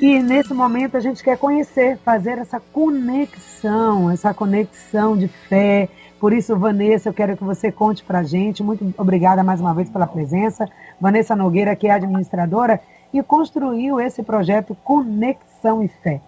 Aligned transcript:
E 0.00 0.20
nesse 0.20 0.52
momento 0.52 0.96
a 0.98 1.00
gente 1.00 1.24
quer 1.24 1.38
conhecer, 1.38 1.96
fazer 1.98 2.36
essa 2.36 2.60
conexão, 2.60 4.10
essa 4.10 4.34
conexão 4.34 5.16
de 5.16 5.26
fé. 5.26 5.88
Por 6.20 6.34
isso, 6.34 6.54
Vanessa, 6.54 7.08
eu 7.08 7.14
quero 7.14 7.34
que 7.34 7.42
você 7.42 7.72
conte 7.72 8.04
para 8.04 8.18
a 8.18 8.22
gente. 8.22 8.62
Muito 8.62 8.92
obrigada 8.98 9.42
mais 9.42 9.58
uma 9.58 9.72
vez 9.72 9.88
pela 9.88 10.06
presença. 10.06 10.68
Vanessa 11.00 11.34
Nogueira, 11.34 11.74
que 11.74 11.86
é 11.88 11.92
administradora 11.92 12.78
e 13.10 13.22
construiu 13.22 13.98
esse 13.98 14.22
projeto 14.22 14.76
Conexão 14.84 15.82
e 15.82 15.88
Fé. 15.88 16.20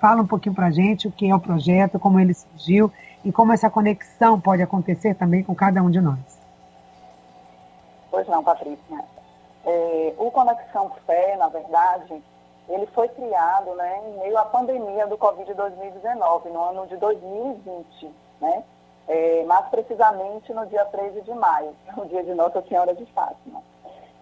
Fala 0.00 0.22
um 0.22 0.26
pouquinho 0.26 0.54
para 0.54 0.66
a 0.66 0.70
gente 0.72 1.06
o 1.06 1.12
que 1.12 1.30
é 1.30 1.34
o 1.34 1.40
projeto, 1.40 2.00
como 2.00 2.18
ele 2.18 2.34
surgiu 2.34 2.90
e 3.24 3.30
como 3.30 3.52
essa 3.52 3.70
conexão 3.70 4.40
pode 4.40 4.60
acontecer 4.60 5.14
também 5.14 5.44
com 5.44 5.54
cada 5.54 5.80
um 5.80 5.90
de 5.90 6.00
nós. 6.00 6.18
Pois 8.10 8.26
não, 8.26 8.42
Patrícia. 8.42 9.04
É, 9.64 10.14
o 10.18 10.32
Conexão 10.32 10.90
Fé, 11.06 11.36
na 11.36 11.48
verdade, 11.48 12.22
ele 12.68 12.86
foi 12.86 13.08
criado 13.08 13.74
né, 13.74 14.02
em 14.06 14.18
meio 14.20 14.38
à 14.38 14.44
pandemia 14.44 15.06
do 15.06 15.18
Covid-2019, 15.18 16.46
no 16.46 16.64
ano 16.64 16.86
de 16.86 16.96
2020, 16.96 18.10
né? 18.40 18.64
É, 19.06 19.44
mais 19.44 19.66
precisamente 19.66 20.52
no 20.54 20.64
dia 20.66 20.84
13 20.86 21.20
de 21.22 21.34
maio, 21.34 21.76
o 21.96 22.06
dia 22.06 22.24
de 22.24 22.32
Nossa 22.34 22.62
Senhora 22.62 22.94
de 22.94 23.04
Fátima. 23.06 23.62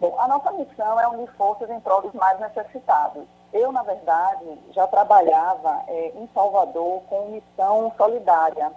Bom, 0.01 0.17
a 0.19 0.27
nossa 0.27 0.51
missão 0.51 0.99
é 0.99 1.07
unir 1.07 1.31
forças 1.37 1.71
em 1.71 1.79
prol 1.79 2.03
dos 2.03 2.13
mais 2.15 2.41
necessitados. 2.41 3.23
Eu, 3.53 3.71
na 3.71 3.85
verdade, 3.85 4.59
já 4.73 4.85
trabalhava 4.89 5.85
é, 5.87 6.09
em 6.17 6.29
Salvador 6.35 7.03
com 7.09 7.29
missão 7.29 7.93
solidária. 7.97 8.73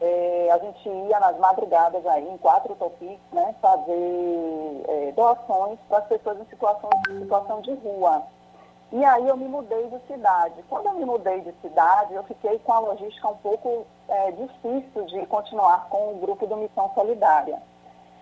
É, 0.00 0.48
a 0.52 0.58
gente 0.58 0.88
ia 0.88 1.18
nas 1.18 1.36
madrugadas 1.38 2.06
aí, 2.06 2.28
em 2.28 2.38
quatro 2.38 2.76
topis, 2.76 3.18
né, 3.32 3.54
fazer 3.60 4.84
é, 4.88 5.12
doações 5.12 5.78
para 5.88 5.98
as 5.98 6.06
pessoas 6.06 6.40
em 6.40 6.44
situação, 6.46 6.90
situação 7.18 7.60
de 7.62 7.74
rua. 7.74 8.22
E 8.92 9.04
aí 9.04 9.28
eu 9.28 9.36
me 9.36 9.46
mudei 9.46 9.88
de 9.88 9.98
cidade. 10.06 10.64
Quando 10.68 10.86
eu 10.86 10.94
me 10.94 11.04
mudei 11.04 11.40
de 11.42 11.52
cidade, 11.62 12.12
eu 12.12 12.24
fiquei 12.24 12.58
com 12.58 12.72
a 12.72 12.80
logística 12.80 13.28
um 13.28 13.36
pouco 13.36 13.86
é, 14.08 14.32
difícil 14.32 15.04
de 15.06 15.26
continuar 15.26 15.88
com 15.88 16.12
o 16.12 16.18
grupo 16.18 16.46
do 16.46 16.56
Missão 16.56 16.90
Solidária. 16.94 17.62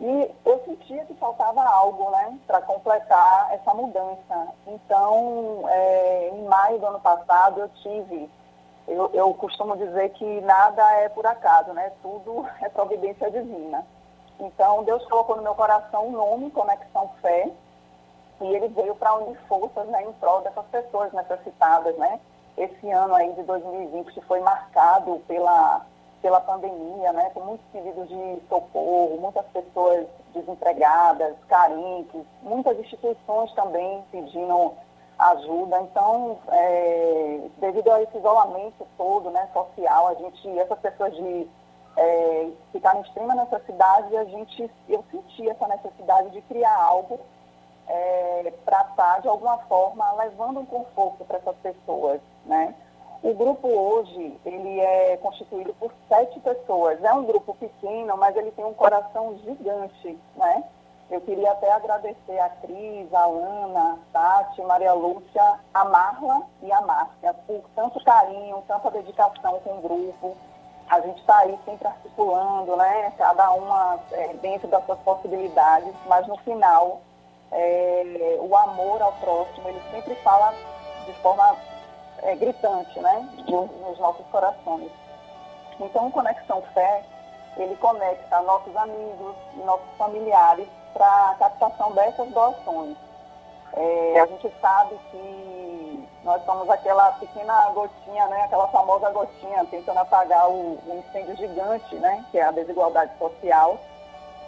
E 0.00 0.30
eu 0.44 0.62
sentia 0.64 1.05
que 1.06 1.14
faltava 1.14 1.62
algo, 1.62 2.10
né, 2.10 2.38
para 2.47 2.60
completar 2.60 3.52
essa 3.52 3.72
mudança. 3.72 4.48
Então, 4.66 5.64
é, 5.69 6.30
em 6.34 6.44
maio 6.44 6.78
do 6.78 6.86
ano 6.86 7.00
passado, 7.00 7.60
eu 7.60 7.69
tive, 7.82 8.30
eu, 8.86 9.10
eu 9.14 9.34
costumo 9.34 9.77
dizer 9.77 10.10
que 10.10 10.41
nada 10.42 10.82
é 11.00 11.08
por 11.08 11.27
acaso, 11.27 11.72
né, 11.72 11.92
tudo 12.03 12.47
é 12.60 12.69
providência 12.69 13.30
divina. 13.30 13.84
Então, 14.38 14.84
Deus 14.84 15.05
colocou 15.06 15.34
no 15.34 15.42
meu 15.42 15.55
coração 15.55 16.08
o 16.08 16.12
nome, 16.12 16.50
Conexão 16.50 17.10
Fé, 17.20 17.50
e 18.41 18.55
ele 18.55 18.69
veio 18.69 18.94
para 18.94 19.17
unir 19.17 19.39
forças 19.48 19.86
né, 19.89 20.03
em 20.03 20.12
prol 20.14 20.41
dessas 20.42 20.64
pessoas 20.67 21.12
necessitadas, 21.12 21.97
né? 21.97 22.20
Esse 22.56 22.91
ano 22.91 23.14
aí 23.14 23.33
de 23.33 23.42
2020 23.42 24.12
que 24.12 24.20
foi 24.22 24.41
marcado 24.41 25.20
pela 25.27 25.84
pela 26.20 26.41
pandemia, 26.41 27.12
né, 27.12 27.31
com 27.33 27.41
muitos 27.41 27.66
pedidos 27.72 28.09
de 28.09 28.42
socorro, 28.48 29.19
muitas 29.20 29.47
pessoas 29.47 30.06
desempregadas, 30.34 31.36
carentes, 31.48 32.22
muitas 32.42 32.78
instituições 32.78 33.53
também 33.53 34.05
pedindo 34.11 34.75
ajuda. 35.19 35.81
Então, 35.81 36.39
é, 36.48 37.41
devido 37.59 37.91
a 37.91 38.03
esse 38.03 38.16
isolamento 38.16 38.86
todo, 38.97 39.31
né, 39.31 39.48
social, 39.53 40.09
a 40.09 40.14
gente, 40.14 40.59
essas 40.59 40.78
pessoas 40.81 41.14
de 41.14 41.48
é, 41.97 42.50
ficar 42.72 42.97
em 42.97 43.00
extrema 43.00 43.34
necessidade, 43.34 44.16
a 44.16 44.25
gente, 44.25 44.70
eu 44.89 45.05
senti 45.11 45.48
essa 45.48 45.66
necessidade 45.66 46.31
de 46.31 46.41
criar 46.42 46.77
algo 46.77 47.20
é, 47.89 48.53
para 48.64 48.83
estar, 48.83 49.20
de 49.20 49.28
alguma 49.28 49.58
forma, 49.58 50.12
levando 50.14 50.61
um 50.61 50.67
conforto 50.67 51.25
para 51.25 51.39
essas 51.39 51.56
pessoas, 51.56 52.20
né? 52.44 52.75
O 53.22 53.34
grupo 53.34 53.67
hoje, 53.67 54.39
ele 54.47 54.78
é 54.78 55.17
constituído 55.17 55.75
por 55.75 55.92
sete 56.09 56.39
pessoas. 56.39 57.03
É 57.03 57.12
um 57.12 57.25
grupo 57.25 57.53
pequeno, 57.55 58.16
mas 58.16 58.36
ele 58.36 58.53
tem 58.53 58.65
um 58.65 58.75
coração 58.75 59.37
gigante, 59.38 60.16
né? 60.37 60.62
Eu 61.10 61.21
queria 61.22 61.53
até 61.53 61.72
agradecer 61.72 62.38
a 62.38 62.50
Cris, 62.50 63.12
a 63.15 63.25
Ana, 63.25 63.93
a 63.93 63.99
Tati, 64.12 64.62
Maria 64.62 64.93
Lúcia, 64.93 65.59
a 65.72 65.84
Marla 65.87 66.43
e 66.62 66.70
a 66.70 66.82
Márcia 66.82 67.34
por 67.47 67.62
tanto 67.75 68.05
carinho, 68.05 68.62
tanta 68.69 68.91
dedicação 68.91 69.59
com 69.60 69.78
o 69.78 69.81
grupo. 69.81 70.37
A 70.88 71.00
gente 71.00 71.19
está 71.20 71.38
aí 71.38 71.59
sempre 71.65 71.88
articulando, 71.88 72.76
né? 72.76 73.12
Cada 73.16 73.50
uma 73.53 73.99
é, 74.12 74.34
dentro 74.34 74.69
das 74.69 74.84
suas 74.84 74.99
possibilidades, 75.00 75.94
mas 76.06 76.26
no 76.26 76.37
final, 76.38 77.00
é, 77.53 78.38
o 78.41 78.56
amor 78.56 79.00
ao 79.03 79.12
próximo, 79.12 79.69
ele 79.69 79.82
sempre 79.91 80.14
fala 80.16 80.54
de 81.06 81.12
forma 81.14 81.56
é, 82.22 82.34
gritante 82.36 82.98
né, 83.00 83.28
nos, 83.48 83.70
nos 83.70 83.98
nossos 83.98 84.26
corações. 84.26 84.91
Então, 85.81 86.08
o 86.08 86.12
Conexão 86.12 86.62
Fé, 86.75 87.04
ele 87.56 87.76
conecta 87.76 88.42
nossos 88.42 88.76
amigos 88.76 89.34
nossos 89.64 89.88
familiares 89.97 90.69
para 90.92 91.31
a 91.31 91.34
captação 91.34 91.92
dessas 91.92 92.28
doações. 92.31 92.97
É, 93.75 94.20
a 94.20 94.26
gente 94.26 94.53
sabe 94.60 94.98
que 95.10 96.08
nós 96.25 96.44
somos 96.44 96.69
aquela 96.69 97.12
pequena 97.12 97.70
gotinha, 97.70 98.26
né, 98.28 98.42
aquela 98.42 98.69
famosa 98.69 99.10
gotinha, 99.10 99.64
tentando 99.66 99.98
apagar 99.98 100.48
o, 100.50 100.78
o 100.87 100.98
incêndio 100.98 101.37
gigante, 101.37 101.94
né, 101.97 102.25
que 102.31 102.38
é 102.38 102.42
a 102.42 102.50
desigualdade 102.50 103.12
social. 103.19 103.78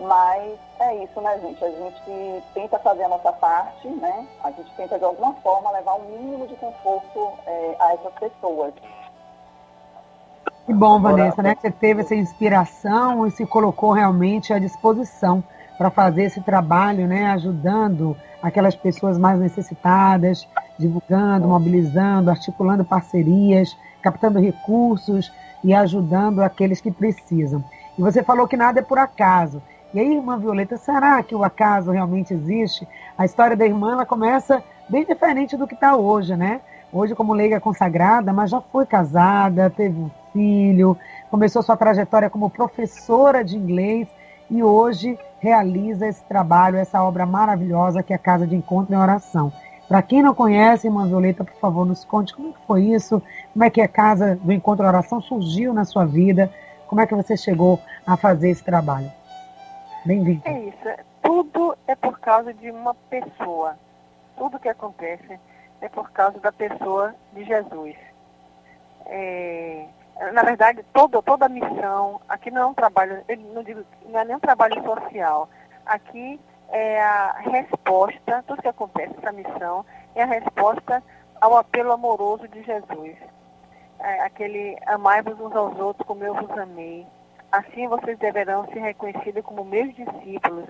Mas 0.01 0.59
é 0.81 1.05
isso, 1.05 1.21
né, 1.21 1.39
gente? 1.41 1.63
A 1.63 1.71
gente 1.71 2.43
tenta 2.55 2.79
fazer 2.79 3.05
a 3.05 3.09
nossa 3.09 3.33
parte, 3.33 3.87
né? 3.87 4.27
A 4.43 4.51
gente 4.51 4.71
tenta, 4.75 4.99
de 4.99 5.05
alguma 5.05 5.35
forma, 5.35 5.71
levar 5.73 5.97
um 5.97 6.05
mínimo 6.05 6.47
de 6.47 6.57
conforto 6.57 7.33
é, 7.47 7.77
a 7.79 7.93
essas 7.93 8.13
pessoas. 8.15 8.73
Que 10.65 10.73
bom, 10.73 11.01
Vanessa, 11.01 11.43
né? 11.43 11.55
Que 11.55 11.63
você 11.63 11.71
teve 11.71 12.01
essa 12.01 12.15
inspiração 12.15 13.27
e 13.27 13.31
se 13.31 13.45
colocou 13.45 13.93
realmente 13.93 14.55
à 14.55 14.59
disposição 14.59 15.45
para 15.77 15.91
fazer 15.91 16.25
esse 16.25 16.41
trabalho, 16.41 17.07
né? 17.07 17.27
Ajudando 17.33 18.17
aquelas 18.43 18.75
pessoas 18.75 19.19
mais 19.19 19.39
necessitadas, 19.39 20.49
divulgando, 20.79 21.47
mobilizando, 21.47 22.31
articulando 22.31 22.85
parcerias, 22.85 23.77
captando 24.01 24.41
recursos 24.41 25.31
e 25.63 25.75
ajudando 25.75 26.41
aqueles 26.41 26.81
que 26.81 26.91
precisam. 26.91 27.63
E 27.99 28.03
você 28.03 28.23
falou 28.23 28.49
que 28.49 28.57
nada 28.57 28.81
é 28.81 28.83
por 28.83 28.99
acaso. 28.99 29.61
E 29.93 29.99
aí, 29.99 30.15
irmã 30.15 30.39
Violeta, 30.39 30.77
será 30.77 31.21
que 31.21 31.35
o 31.35 31.43
acaso 31.43 31.91
realmente 31.91 32.33
existe? 32.33 32.87
A 33.19 33.25
história 33.25 33.57
da 33.57 33.67
irmã 33.67 33.93
ela 33.93 34.07
começa 34.07 34.63
bem 34.89 35.05
diferente 35.05 35.57
do 35.57 35.67
que 35.67 35.75
está 35.75 35.97
hoje, 35.97 36.37
né? 36.37 36.61
Hoje, 36.93 37.13
como 37.13 37.35
leiga 37.35 37.59
consagrada, 37.59 38.33
mas 38.33 38.51
já 38.51 38.61
foi 38.61 38.87
casada, 38.87 39.69
teve 39.69 39.99
um 39.99 40.11
filho, 40.33 40.97
começou 41.29 41.61
sua 41.61 41.77
trajetória 41.77 42.31
como 42.31 42.49
professora 42.49 43.45
de 43.45 43.57
inglês 43.57 44.07
e 44.49 44.63
hoje 44.63 45.19
realiza 45.41 46.07
esse 46.07 46.23
trabalho, 46.23 46.77
essa 46.77 47.03
obra 47.03 47.27
maravilhosa 47.27 48.01
que 48.01 48.13
é 48.13 48.17
a 48.17 48.19
Casa 48.19 48.47
de 48.47 48.55
Encontro 48.55 48.95
e 48.95 48.97
Oração. 48.97 49.53
Para 49.89 50.03
quem 50.03 50.23
não 50.23 50.35
conhece, 50.35 50.87
irmã 50.87 51.05
Violeta, 51.09 51.43
por 51.43 51.55
favor, 51.55 51.85
nos 51.85 52.05
conte 52.05 52.33
como 52.33 52.55
foi 52.65 52.85
isso, 52.85 53.21
como 53.53 53.65
é 53.65 53.71
que 53.71 53.81
a 53.81 53.89
Casa 53.89 54.39
do 54.41 54.53
Encontro 54.53 54.85
e 54.85 54.89
Oração 54.89 55.21
surgiu 55.21 55.75
na 55.75 55.85
sua 55.85 56.05
vida, 56.05 56.49
como 56.87 57.01
é 57.01 57.07
que 57.09 57.15
você 57.15 57.37
chegou 57.37 57.81
a 58.07 58.17
fazer 58.17 58.51
esse 58.51 58.63
trabalho. 58.63 59.11
É 60.45 60.59
isso. 60.61 61.05
Tudo 61.23 61.77
é 61.87 61.95
por 61.95 62.19
causa 62.21 62.53
de 62.55 62.71
uma 62.71 62.95
pessoa. 62.95 63.77
Tudo 64.37 64.59
que 64.59 64.69
acontece 64.69 65.39
é 65.81 65.89
por 65.89 66.11
causa 66.11 66.39
da 66.41 66.53
pessoa 66.53 67.15
de 67.33 67.45
Jesus. 67.45 67.97
É, 69.07 69.87
na 70.33 70.43
verdade, 70.43 70.85
todo, 70.93 71.23
toda 71.23 71.47
a 71.47 71.49
missão, 71.49 72.21
aqui 72.29 72.51
não 72.51 72.63
é 72.63 72.67
um 72.67 72.75
trabalho, 72.75 73.25
eu 73.29 73.37
não 73.39 73.63
digo, 73.63 73.85
não 74.07 74.21
é 74.21 74.25
nem 74.25 74.37
um 74.37 74.41
trabalho 74.41 74.83
social. 74.83 75.49
Aqui 75.87 76.41
é 76.71 77.03
a 77.03 77.33
resposta, 77.41 78.45
tudo 78.47 78.63
que 78.63 78.69
acontece 78.69 79.15
nessa 79.17 79.33
missão 79.33 79.85
é 80.15 80.23
a 80.23 80.27
resposta 80.27 81.03
ao 81.41 81.57
apelo 81.57 81.93
amoroso 81.93 82.47
de 82.49 82.63
Jesus. 82.63 83.17
É, 83.99 84.21
aquele 84.23 84.79
amai-vos 84.87 85.39
uns 85.41 85.55
aos 85.55 85.79
outros 85.79 86.07
como 86.07 86.25
eu 86.25 86.35
vos 86.35 86.51
amei. 86.59 87.07
Assim 87.53 87.89
vocês 87.89 88.19
deverão 88.19 88.67
ser 88.67 88.81
reconhecidos 88.81 89.45
como 89.45 89.65
meus 89.65 89.93
discípulos, 89.95 90.67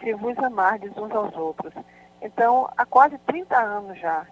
se 0.00 0.12
vos 0.14 0.36
amardes 0.38 0.96
uns 0.96 1.12
aos 1.12 1.34
outros. 1.36 1.72
Então, 2.20 2.68
há 2.76 2.84
quase 2.84 3.18
30 3.18 3.56
anos 3.56 3.98
já, 3.98 4.26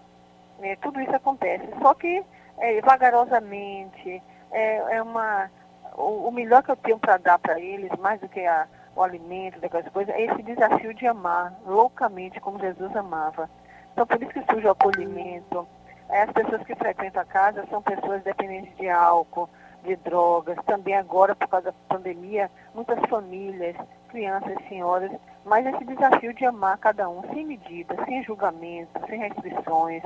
né, 0.59 0.75
tudo 0.77 0.99
isso 0.99 1.15
acontece. 1.15 1.67
Só 1.81 1.93
que 1.93 2.23
é, 2.57 2.81
vagarosamente, 2.81 4.21
é, 4.51 4.95
é 4.95 5.01
uma, 5.01 5.49
o, 5.95 6.27
o, 6.27 6.31
melhor 6.31 6.63
que 6.63 6.71
eu 6.71 6.75
tenho 6.75 6.99
para 6.99 7.17
dar 7.17 7.39
para 7.39 7.59
eles, 7.59 7.91
mais 7.99 8.19
do 8.19 8.27
que 8.27 8.45
a, 8.45 8.67
o 8.95 9.01
alimento, 9.01 9.59
daquelas 9.59 9.87
coisas, 9.89 10.13
é 10.13 10.23
esse 10.23 10.43
desafio 10.43 10.93
de 10.93 11.07
amar 11.07 11.53
loucamente 11.65 12.39
como 12.39 12.59
Jesus 12.59 12.95
amava. 12.95 13.49
Então, 13.93 14.05
por 14.05 14.21
isso 14.21 14.33
que 14.33 14.43
surge 14.51 14.67
o 14.67 14.71
acolhimento. 14.71 15.67
As 16.09 16.31
pessoas 16.31 16.63
que 16.63 16.75
frequentam 16.75 17.21
a 17.21 17.25
casa 17.25 17.65
são 17.69 17.81
pessoas 17.81 18.21
dependentes 18.23 18.75
de 18.77 18.89
álcool, 18.89 19.49
de 19.83 19.95
drogas, 19.97 20.57
também 20.65 20.95
agora 20.95 21.35
por 21.35 21.47
causa 21.47 21.71
da 21.71 21.77
pandemia, 21.87 22.49
muitas 22.73 22.99
famílias, 23.09 23.75
crianças, 24.09 24.57
senhoras, 24.67 25.11
mas 25.45 25.65
esse 25.65 25.83
desafio 25.85 26.33
de 26.33 26.45
amar 26.45 26.77
cada 26.77 27.09
um 27.09 27.21
sem 27.33 27.45
medida, 27.45 27.95
sem 28.05 28.23
julgamento, 28.23 28.91
sem 29.07 29.19
restrições. 29.19 30.03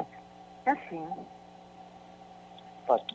assim. 0.65 1.07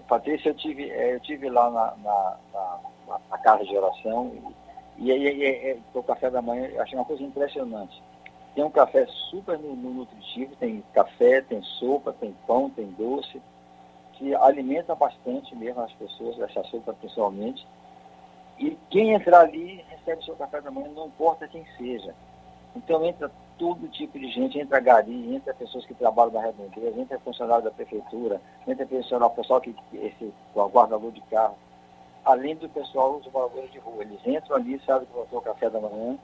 Patrícia, 0.06 0.50
eu 0.50 0.54
tive, 0.54 0.90
é, 0.90 1.14
eu 1.14 1.20
tive 1.20 1.48
lá 1.48 1.70
na, 1.70 1.96
na, 1.96 2.36
na, 2.52 3.18
na 3.30 3.38
casa 3.38 3.64
de 3.64 3.76
oração 3.76 4.32
e 4.98 5.10
aí 5.10 5.80
o 5.94 6.02
café 6.02 6.30
da 6.30 6.42
manhã, 6.42 6.66
eu 6.66 6.82
achei 6.82 6.98
uma 6.98 7.04
coisa 7.04 7.22
impressionante. 7.22 8.02
Tem 8.54 8.62
um 8.62 8.70
café 8.70 9.06
super 9.30 9.58
nutritivo, 9.58 10.54
tem 10.56 10.84
café, 10.92 11.40
tem 11.40 11.62
sopa, 11.62 12.12
tem 12.12 12.36
pão, 12.46 12.68
tem 12.68 12.86
doce, 12.98 13.40
que 14.22 14.34
alimenta 14.36 14.94
bastante 14.94 15.54
mesmo 15.56 15.80
as 15.82 15.92
pessoas, 15.94 16.38
essa 16.38 16.62
sopa 16.64 16.94
principalmente. 16.94 17.66
E 18.56 18.78
quem 18.88 19.14
entrar 19.14 19.40
ali 19.40 19.84
recebe 19.88 20.24
seu 20.24 20.36
café 20.36 20.60
da 20.60 20.70
manhã, 20.70 20.88
não 20.94 21.06
importa 21.06 21.48
quem 21.48 21.66
seja. 21.76 22.14
Então 22.76 23.04
entra 23.04 23.28
todo 23.58 23.88
tipo 23.88 24.16
de 24.19 24.30
gente, 24.30 24.60
entra 24.60 24.78
gari, 24.78 25.34
entra 25.34 25.52
pessoas 25.52 25.84
que 25.84 25.94
trabalham 25.94 26.32
na 26.32 26.40
redondeza, 26.40 27.00
entra 27.00 27.19
funcionário 27.19 27.64
da 27.64 27.72
prefeitura, 27.72 28.40
entra 28.66 28.86
pessoal, 28.86 29.28
pessoal 29.30 29.60
que 29.60 29.74
esse 29.92 30.32
guardador 30.54 31.10
de 31.10 31.20
carro, 31.22 31.56
além 32.24 32.54
do 32.54 32.69
pessoal, 32.69 33.16
os 33.16 33.32
moradores 33.32 33.72
de 33.72 33.80
rua. 33.80 34.02
Eles 34.02 34.24
entram 34.24 34.56
ali, 34.56 34.80
sabem 34.86 35.08
que 35.08 35.12
vão 35.12 35.40
o 35.40 35.42
café 35.42 35.69
da 35.69 35.80
manhã, 35.80 36.16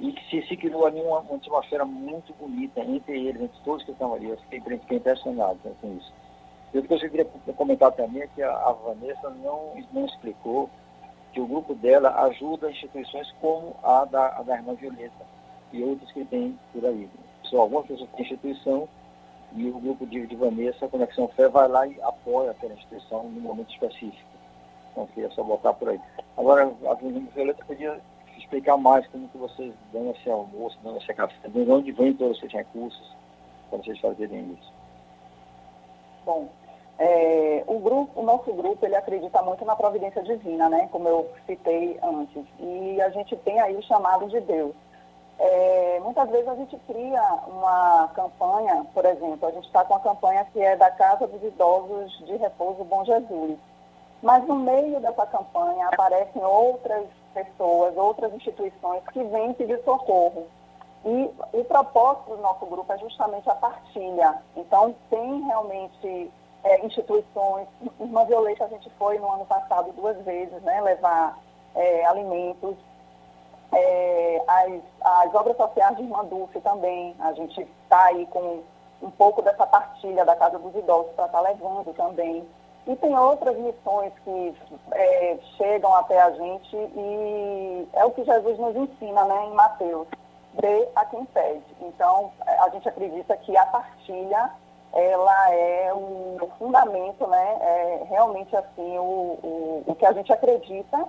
e 0.00 0.12
se, 0.28 0.42
se 0.48 0.56
criou 0.56 0.84
ali 0.84 1.00
uma, 1.00 1.20
uma, 1.20 1.36
atmosfera 1.36 1.84
muito 1.84 2.34
bonita 2.34 2.80
entre 2.80 3.28
eles, 3.28 3.40
entre 3.40 3.60
todos 3.64 3.84
que 3.84 3.92
estão 3.92 4.12
ali. 4.12 4.28
Eu 4.28 4.36
fiquei, 4.38 4.60
fiquei 4.60 4.96
impressionado 4.98 5.58
com 5.80 5.96
isso. 5.96 6.12
E 6.74 6.82
que 6.82 6.92
eu 6.92 6.98
queria 6.98 7.24
comentar 7.56 7.92
também 7.92 8.22
é 8.22 8.26
que 8.26 8.42
a, 8.42 8.72
Vanessa 8.72 9.30
não, 9.30 9.74
não 9.92 10.06
explicou 10.06 10.68
que 11.32 11.40
o 11.40 11.46
grupo 11.46 11.74
dela 11.74 12.10
ajuda 12.24 12.70
instituições 12.70 13.30
como 13.40 13.76
a 13.82 14.04
da, 14.04 14.38
a 14.38 14.42
da 14.42 14.56
Irmã 14.56 14.74
Violeta 14.74 15.24
e 15.72 15.82
outros 15.82 16.10
que 16.12 16.24
tem 16.24 16.58
por 16.72 16.84
aí. 16.84 17.08
Só 17.44 17.60
algumas 17.60 17.86
pessoas 17.86 18.10
têm 18.10 18.22
instituição 18.22 18.88
e 19.54 19.68
o 19.70 19.78
grupo 19.78 20.06
de, 20.06 20.26
de 20.26 20.36
Vanessa, 20.36 20.88
Conexão 20.88 21.28
Fé, 21.28 21.48
vai 21.48 21.68
lá 21.68 21.86
e 21.86 22.00
apoia 22.02 22.50
aquela 22.50 22.74
instituição 22.74 23.24
num 23.24 23.40
momento 23.40 23.70
específico. 23.72 24.28
Então, 24.92 25.06
queria 25.08 25.30
só 25.30 25.42
botar 25.42 25.72
por 25.74 25.88
aí. 25.88 26.00
Agora, 26.36 26.64
a 26.64 26.94
Violeta 26.94 27.64
podia 27.64 28.00
explicar 28.38 28.76
mais 28.76 29.06
como 29.08 29.28
que 29.28 29.38
vocês 29.38 29.72
dão 29.92 30.10
esse 30.10 30.28
almoço, 30.30 30.78
dão 30.82 30.96
esse 30.96 31.12
café, 31.14 31.48
de 31.48 31.70
onde 31.70 31.92
vem 31.92 32.14
todos 32.14 32.38
esses 32.38 32.52
recursos 32.52 33.16
para 33.70 33.78
vocês 33.78 33.98
fazerem 34.00 34.52
isso. 34.52 34.75
Bom, 36.26 36.48
é, 36.98 37.62
o 37.68 37.78
grupo, 37.78 38.20
o 38.20 38.24
nosso 38.24 38.52
grupo, 38.52 38.84
ele 38.84 38.96
acredita 38.96 39.40
muito 39.42 39.64
na 39.64 39.76
providência 39.76 40.24
divina, 40.24 40.68
né? 40.68 40.88
Como 40.90 41.08
eu 41.08 41.30
citei 41.46 41.96
antes. 42.02 42.44
E 42.58 43.00
a 43.00 43.08
gente 43.10 43.36
tem 43.36 43.60
aí 43.60 43.76
o 43.76 43.82
chamado 43.82 44.26
de 44.26 44.40
Deus. 44.40 44.74
É, 45.38 46.00
muitas 46.02 46.28
vezes 46.30 46.48
a 46.48 46.56
gente 46.56 46.76
cria 46.78 47.22
uma 47.46 48.08
campanha, 48.08 48.84
por 48.92 49.04
exemplo, 49.04 49.46
a 49.46 49.52
gente 49.52 49.66
está 49.66 49.84
com 49.84 49.94
a 49.94 50.00
campanha 50.00 50.46
que 50.52 50.60
é 50.60 50.74
da 50.74 50.90
Casa 50.90 51.28
dos 51.28 51.42
Idosos 51.44 52.18
de 52.26 52.36
Repouso 52.36 52.82
Bom 52.82 53.04
Jesus. 53.04 53.56
Mas 54.20 54.44
no 54.48 54.56
meio 54.56 54.98
dessa 54.98 55.26
campanha 55.26 55.86
aparecem 55.86 56.42
outras 56.42 57.04
pessoas, 57.32 57.96
outras 57.96 58.34
instituições 58.34 59.02
que 59.12 59.22
vêm 59.22 59.52
pedir 59.52 59.80
socorro. 59.84 60.48
E 61.04 61.30
o 61.52 61.64
propósito 61.64 62.36
do 62.36 62.42
nosso 62.42 62.66
grupo 62.66 62.92
é 62.92 62.98
justamente 62.98 63.48
a 63.48 63.54
partilha. 63.54 64.42
Então, 64.56 64.94
tem 65.08 65.42
realmente 65.42 66.30
é, 66.64 66.84
instituições. 66.84 67.68
Irmã 68.00 68.24
Violeta, 68.24 68.64
a 68.64 68.68
gente 68.68 68.90
foi 68.98 69.18
no 69.18 69.30
ano 69.30 69.46
passado 69.46 69.92
duas 69.92 70.16
vezes, 70.24 70.60
né, 70.62 70.80
levar 70.80 71.38
é, 71.74 72.04
alimentos. 72.06 72.76
É, 73.72 74.42
as, 74.46 74.80
as 75.26 75.34
obras 75.34 75.56
sociais 75.56 75.96
de 75.96 76.02
Irmã 76.02 76.24
Dulce 76.24 76.60
também. 76.60 77.14
A 77.20 77.32
gente 77.32 77.60
está 77.60 78.04
aí 78.04 78.26
com 78.26 78.62
um 79.02 79.10
pouco 79.10 79.42
dessa 79.42 79.66
partilha 79.66 80.24
da 80.24 80.34
Casa 80.34 80.58
dos 80.58 80.74
Idosos 80.74 81.12
para 81.12 81.26
estar 81.26 81.42
tá 81.42 81.48
levando 81.48 81.94
também. 81.94 82.46
E 82.86 82.94
tem 82.96 83.18
outras 83.18 83.56
missões 83.58 84.12
que 84.24 84.54
é, 84.92 85.38
chegam 85.56 85.92
até 85.96 86.20
a 86.20 86.30
gente 86.30 86.76
e 86.76 87.88
é 87.92 88.04
o 88.04 88.12
que 88.12 88.24
Jesus 88.24 88.58
nos 88.58 88.76
ensina 88.76 89.24
né, 89.24 89.46
em 89.46 89.54
Mateus, 89.54 90.06
dê 90.60 90.88
a 90.94 91.04
quem 91.04 91.24
pede. 91.26 91.64
Então, 91.80 92.32
a 92.46 92.68
gente 92.70 92.88
acredita 92.88 93.36
que 93.36 93.56
a 93.56 93.66
partilha, 93.66 94.50
ela 94.92 95.50
é 95.52 95.92
o 95.92 96.50
fundamento, 96.58 97.26
né, 97.26 97.58
é 97.60 98.06
realmente 98.08 98.56
assim, 98.56 98.98
o, 98.98 99.38
o, 99.42 99.84
o 99.86 99.94
que 99.94 100.06
a 100.06 100.12
gente 100.12 100.32
acredita 100.32 101.06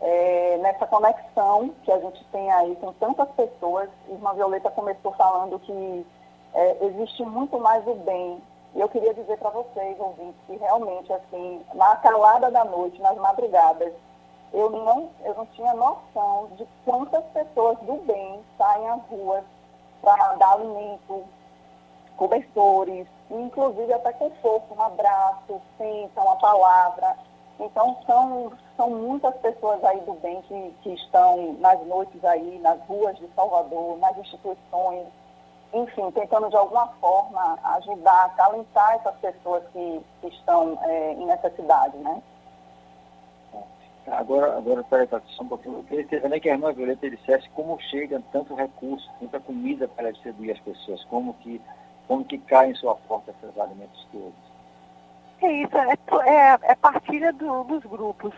é, 0.00 0.58
nessa 0.58 0.86
conexão 0.86 1.74
que 1.82 1.90
a 1.90 1.98
gente 1.98 2.24
tem 2.26 2.50
aí 2.52 2.76
com 2.76 2.92
tantas 2.94 3.28
pessoas. 3.30 3.88
Irmã 4.08 4.34
Violeta 4.34 4.70
começou 4.70 5.12
falando 5.12 5.58
que 5.58 6.06
é, 6.54 6.84
existe 6.84 7.24
muito 7.24 7.58
mais 7.58 7.86
o 7.86 7.94
bem 7.94 8.40
e 8.74 8.80
eu 8.80 8.88
queria 8.88 9.14
dizer 9.14 9.38
para 9.38 9.50
vocês, 9.50 9.98
ouvintes, 10.00 10.34
que 10.46 10.56
realmente, 10.56 11.12
assim, 11.12 11.64
na 11.74 11.94
calada 11.96 12.50
da 12.50 12.64
noite, 12.64 13.00
nas 13.00 13.16
madrugadas, 13.16 13.92
eu 14.52 14.70
não, 14.70 15.10
eu 15.24 15.34
não 15.34 15.46
tinha 15.46 15.74
noção 15.74 16.48
de 16.56 16.66
quantas 16.84 17.24
pessoas 17.26 17.78
do 17.80 17.96
bem 18.04 18.40
saem 18.56 18.88
às 18.88 19.02
ruas 19.08 19.44
para 20.00 20.34
dar 20.34 20.52
alimento, 20.52 21.24
cobertores, 22.16 23.06
inclusive 23.30 23.92
até 23.92 24.12
conforto, 24.12 24.74
um 24.74 24.82
abraço, 24.82 25.60
sentam, 25.78 26.24
uma 26.24 26.36
palavra. 26.36 27.16
Então, 27.58 27.96
são, 28.06 28.52
são 28.76 28.90
muitas 28.90 29.34
pessoas 29.36 29.82
aí 29.84 30.00
do 30.00 30.14
bem 30.14 30.42
que, 30.42 30.74
que 30.82 30.90
estão 30.90 31.54
nas 31.54 31.80
noites 31.86 32.24
aí, 32.24 32.58
nas 32.58 32.80
ruas 32.86 33.16
de 33.16 33.28
Salvador, 33.34 33.96
nas 33.98 34.16
instituições, 34.18 35.06
enfim, 35.72 36.10
tentando 36.12 36.48
de 36.48 36.56
alguma 36.56 36.86
forma 37.00 37.58
ajudar, 37.76 38.26
acalentar 38.26 38.94
essas 38.94 39.14
pessoas 39.16 39.62
que, 39.72 40.04
que 40.20 40.28
estão 40.28 40.78
é, 40.82 41.12
em 41.12 41.26
necessidade, 41.26 41.96
né? 41.98 42.22
Agora, 44.06 44.56
agora 44.58 44.84
peraí, 44.84 45.08
só 45.08 45.42
um 45.42 45.48
pouquinho. 45.48 45.78
Eu 45.78 45.84
queria 45.84 46.20
também 46.20 46.40
que 46.40 46.48
a 46.48 46.52
irmã 46.52 46.72
Violeta 46.72 47.08
dissesse 47.08 47.48
como 47.50 47.80
chega 47.80 48.22
tanto 48.32 48.54
recurso, 48.54 49.10
tanta 49.18 49.40
comida 49.40 49.88
para 49.88 50.12
distribuir 50.12 50.52
às 50.52 50.60
pessoas, 50.60 51.02
como 51.04 51.34
que, 51.34 51.60
como 52.06 52.24
que 52.24 52.38
cai 52.38 52.70
em 52.70 52.74
sua 52.74 52.94
porta 52.94 53.32
esses 53.32 53.58
alimentos 53.58 54.06
todos. 54.12 54.34
É 55.40 55.52
isso, 55.52 55.76
é, 55.76 55.96
é, 56.26 56.58
é 56.62 56.74
partilha 56.74 57.32
do, 57.32 57.64
dos 57.64 57.82
grupos, 57.84 58.32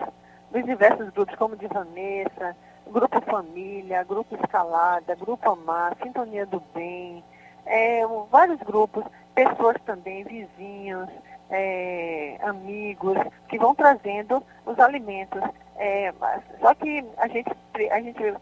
dos 0.51 0.65
diversos 0.65 1.11
grupos, 1.11 1.35
como 1.35 1.57
de 1.57 1.67
Vanessa, 1.67 2.57
Grupo 2.87 3.21
Família, 3.23 4.05
Grupo 4.05 4.37
Escalada, 4.37 5.15
Grupo 5.17 5.51
Amar, 5.51 5.97
Sintonia 6.03 6.47
do 6.47 6.63
Bem, 6.73 7.23
é, 7.67 8.03
vários 8.31 8.61
grupos, 8.61 9.05
pessoas 9.35 9.77
também, 9.85 10.23
vizinhos, 10.25 11.09
é, 11.51 12.39
amigos, 12.43 13.17
que 13.49 13.59
vão 13.59 13.75
trazendo 13.75 14.43
os 14.65 14.79
alimentos. 14.79 15.43
É, 15.77 16.13
só 16.61 16.75
que 16.75 17.05
a 17.19 17.29
gente, 17.29 17.51
a 17.91 18.01
gente 18.01 18.35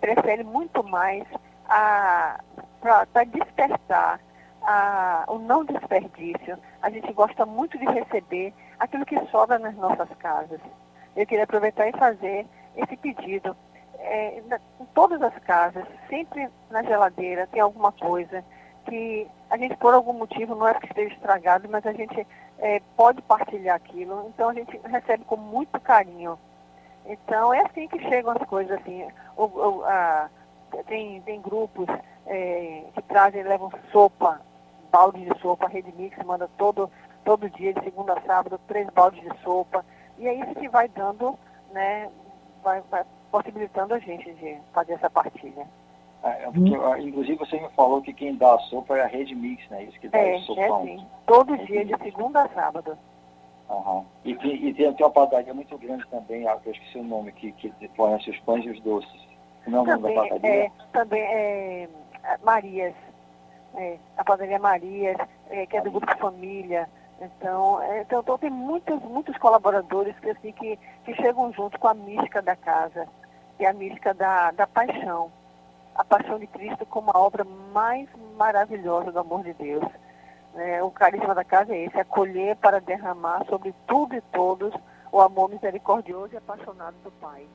prefere 0.00 0.44
muito 0.44 0.82
mais 0.82 1.24
para 1.66 3.24
despertar 3.26 4.20
a, 4.62 5.24
o 5.28 5.38
não 5.38 5.64
desperdício. 5.64 6.58
A 6.82 6.90
gente 6.90 7.12
gosta 7.12 7.44
muito 7.44 7.78
de 7.78 7.84
receber 7.86 8.52
aquilo 8.78 9.04
que 9.04 9.18
sobra 9.26 9.58
nas 9.58 9.74
nossas 9.74 10.08
casas. 10.18 10.60
Eu 11.16 11.26
queria 11.26 11.44
aproveitar 11.44 11.88
e 11.88 11.92
fazer 11.92 12.46
esse 12.76 12.96
pedido 12.96 13.56
é, 13.98 14.38
em 14.80 14.84
todas 14.94 15.20
as 15.20 15.36
casas, 15.40 15.84
sempre 16.08 16.48
na 16.70 16.82
geladeira 16.82 17.46
tem 17.48 17.60
alguma 17.60 17.92
coisa 17.92 18.44
que 18.86 19.26
a 19.50 19.56
gente, 19.56 19.76
por 19.76 19.92
algum 19.92 20.12
motivo, 20.12 20.54
não 20.54 20.68
é 20.68 20.74
que 20.74 20.86
esteja 20.86 21.14
estragado, 21.14 21.68
mas 21.68 21.84
a 21.84 21.92
gente 21.92 22.26
é, 22.58 22.80
pode 22.96 23.22
partilhar 23.22 23.76
aquilo. 23.76 24.26
Então 24.28 24.48
a 24.48 24.54
gente 24.54 24.76
recebe 24.84 25.24
com 25.24 25.36
muito 25.36 25.80
carinho. 25.80 26.38
Então 27.06 27.52
é 27.54 27.64
assim 27.64 27.88
que 27.88 27.98
chegam 28.08 28.32
as 28.32 28.46
coisas, 28.48 28.78
assim. 28.80 29.06
O, 29.36 29.44
o, 29.44 29.84
a, 29.84 30.28
tem, 30.86 31.20
tem 31.22 31.40
grupos 31.40 31.86
é, 32.26 32.84
que 32.94 33.02
trazem, 33.02 33.42
levam 33.42 33.70
sopa, 33.90 34.40
balde 34.90 35.24
de 35.24 35.40
sopa, 35.40 35.66
a 35.66 35.68
Rede 35.68 35.92
Mix 35.96 36.16
manda 36.24 36.48
todo, 36.58 36.90
todo 37.24 37.50
dia, 37.50 37.72
de 37.72 37.82
segunda 37.82 38.14
a 38.14 38.20
sábado, 38.22 38.60
três 38.68 38.88
baldes 38.90 39.22
de 39.22 39.42
sopa. 39.42 39.84
E 40.18 40.26
é 40.26 40.34
isso 40.34 40.54
que 40.54 40.68
vai 40.68 40.88
dando, 40.88 41.38
né, 41.72 42.10
vai, 42.62 42.82
vai 42.90 43.04
possibilitando 43.30 43.94
a 43.94 43.98
gente 43.98 44.32
de 44.34 44.58
fazer 44.72 44.94
essa 44.94 45.08
partilha. 45.08 45.66
É, 46.22 46.44
é 46.44 46.50
porque, 46.50 46.76
hum. 46.76 46.96
Inclusive 46.98 47.38
você 47.38 47.60
me 47.60 47.68
falou 47.70 48.02
que 48.02 48.12
quem 48.12 48.36
dá 48.36 48.54
a 48.54 48.58
sopa 48.60 48.96
é 48.96 49.02
a 49.02 49.06
Rede 49.06 49.34
Mix, 49.34 49.68
né? 49.70 49.84
Isso 49.84 49.98
que 50.00 50.08
dá 50.08 50.18
é, 50.18 50.36
o 50.36 50.40
sopão. 50.40 50.82
É 50.82 50.86
sim. 50.86 51.06
Todo 51.26 51.58
dia, 51.66 51.84
de 51.84 51.96
segunda 51.98 52.42
a 52.42 52.48
sábado. 52.48 52.98
Uhum. 53.68 54.04
E, 54.24 54.32
e, 54.32 54.74
tem, 54.74 54.92
tem 54.94 55.06
uma 55.06 55.10
padaria 55.10 55.52
muito 55.52 55.76
grande 55.76 56.06
também, 56.08 56.48
ah, 56.48 56.58
eu 56.64 56.72
esqueci 56.72 56.98
o 56.98 57.04
nome, 57.04 57.32
que, 57.32 57.52
que 57.52 57.72
fornece 57.94 58.30
os 58.30 58.38
pães 58.40 58.64
e 58.64 58.70
os 58.70 58.80
doces. 58.80 59.28
Não 59.66 59.80
é 59.80 59.82
o 59.82 60.00
nome 60.00 60.14
da 60.14 60.22
padaria? 60.22 60.64
É, 60.64 60.70
também 60.92 61.22
é 61.22 61.88
Marias. 62.42 62.94
É, 63.74 63.98
a 64.16 64.24
padaria 64.24 64.58
Marias, 64.58 65.18
é, 65.50 65.66
que 65.66 65.76
é 65.76 65.82
do 65.82 65.90
Grupo 65.90 66.16
Família. 66.18 66.88
Então, 67.20 67.82
é, 67.82 68.00
então, 68.00 68.20
então, 68.20 68.38
tem 68.38 68.50
muitos, 68.50 69.00
muitos 69.02 69.36
colaboradores 69.38 70.18
que, 70.20 70.30
assim, 70.30 70.52
que, 70.52 70.78
que 71.04 71.14
chegam 71.14 71.52
junto 71.52 71.78
com 71.78 71.88
a 71.88 71.94
mística 71.94 72.40
da 72.40 72.56
casa, 72.56 73.06
é 73.58 73.66
a 73.66 73.72
mística 73.72 74.14
da, 74.14 74.50
da 74.52 74.66
paixão. 74.66 75.30
A 75.98 76.04
paixão 76.04 76.38
de 76.38 76.46
Cristo 76.46 76.86
como 76.86 77.10
a 77.12 77.18
obra 77.18 77.44
mais 77.74 78.08
maravilhosa 78.38 79.12
do 79.12 79.18
amor 79.18 79.42
de 79.42 79.52
Deus. 79.52 79.84
É, 80.54 80.82
o 80.82 80.90
carisma 80.90 81.34
da 81.34 81.44
casa 81.44 81.74
é 81.74 81.84
esse, 81.84 81.98
acolher 81.98 82.56
para 82.56 82.80
derramar 82.80 83.44
sobre 83.46 83.74
tudo 83.86 84.14
e 84.14 84.20
todos 84.32 84.72
o 85.12 85.20
amor 85.20 85.50
misericordioso 85.50 86.32
e 86.32 86.36
apaixonado 86.36 86.94
do 87.04 87.10
Pai. 87.12 87.46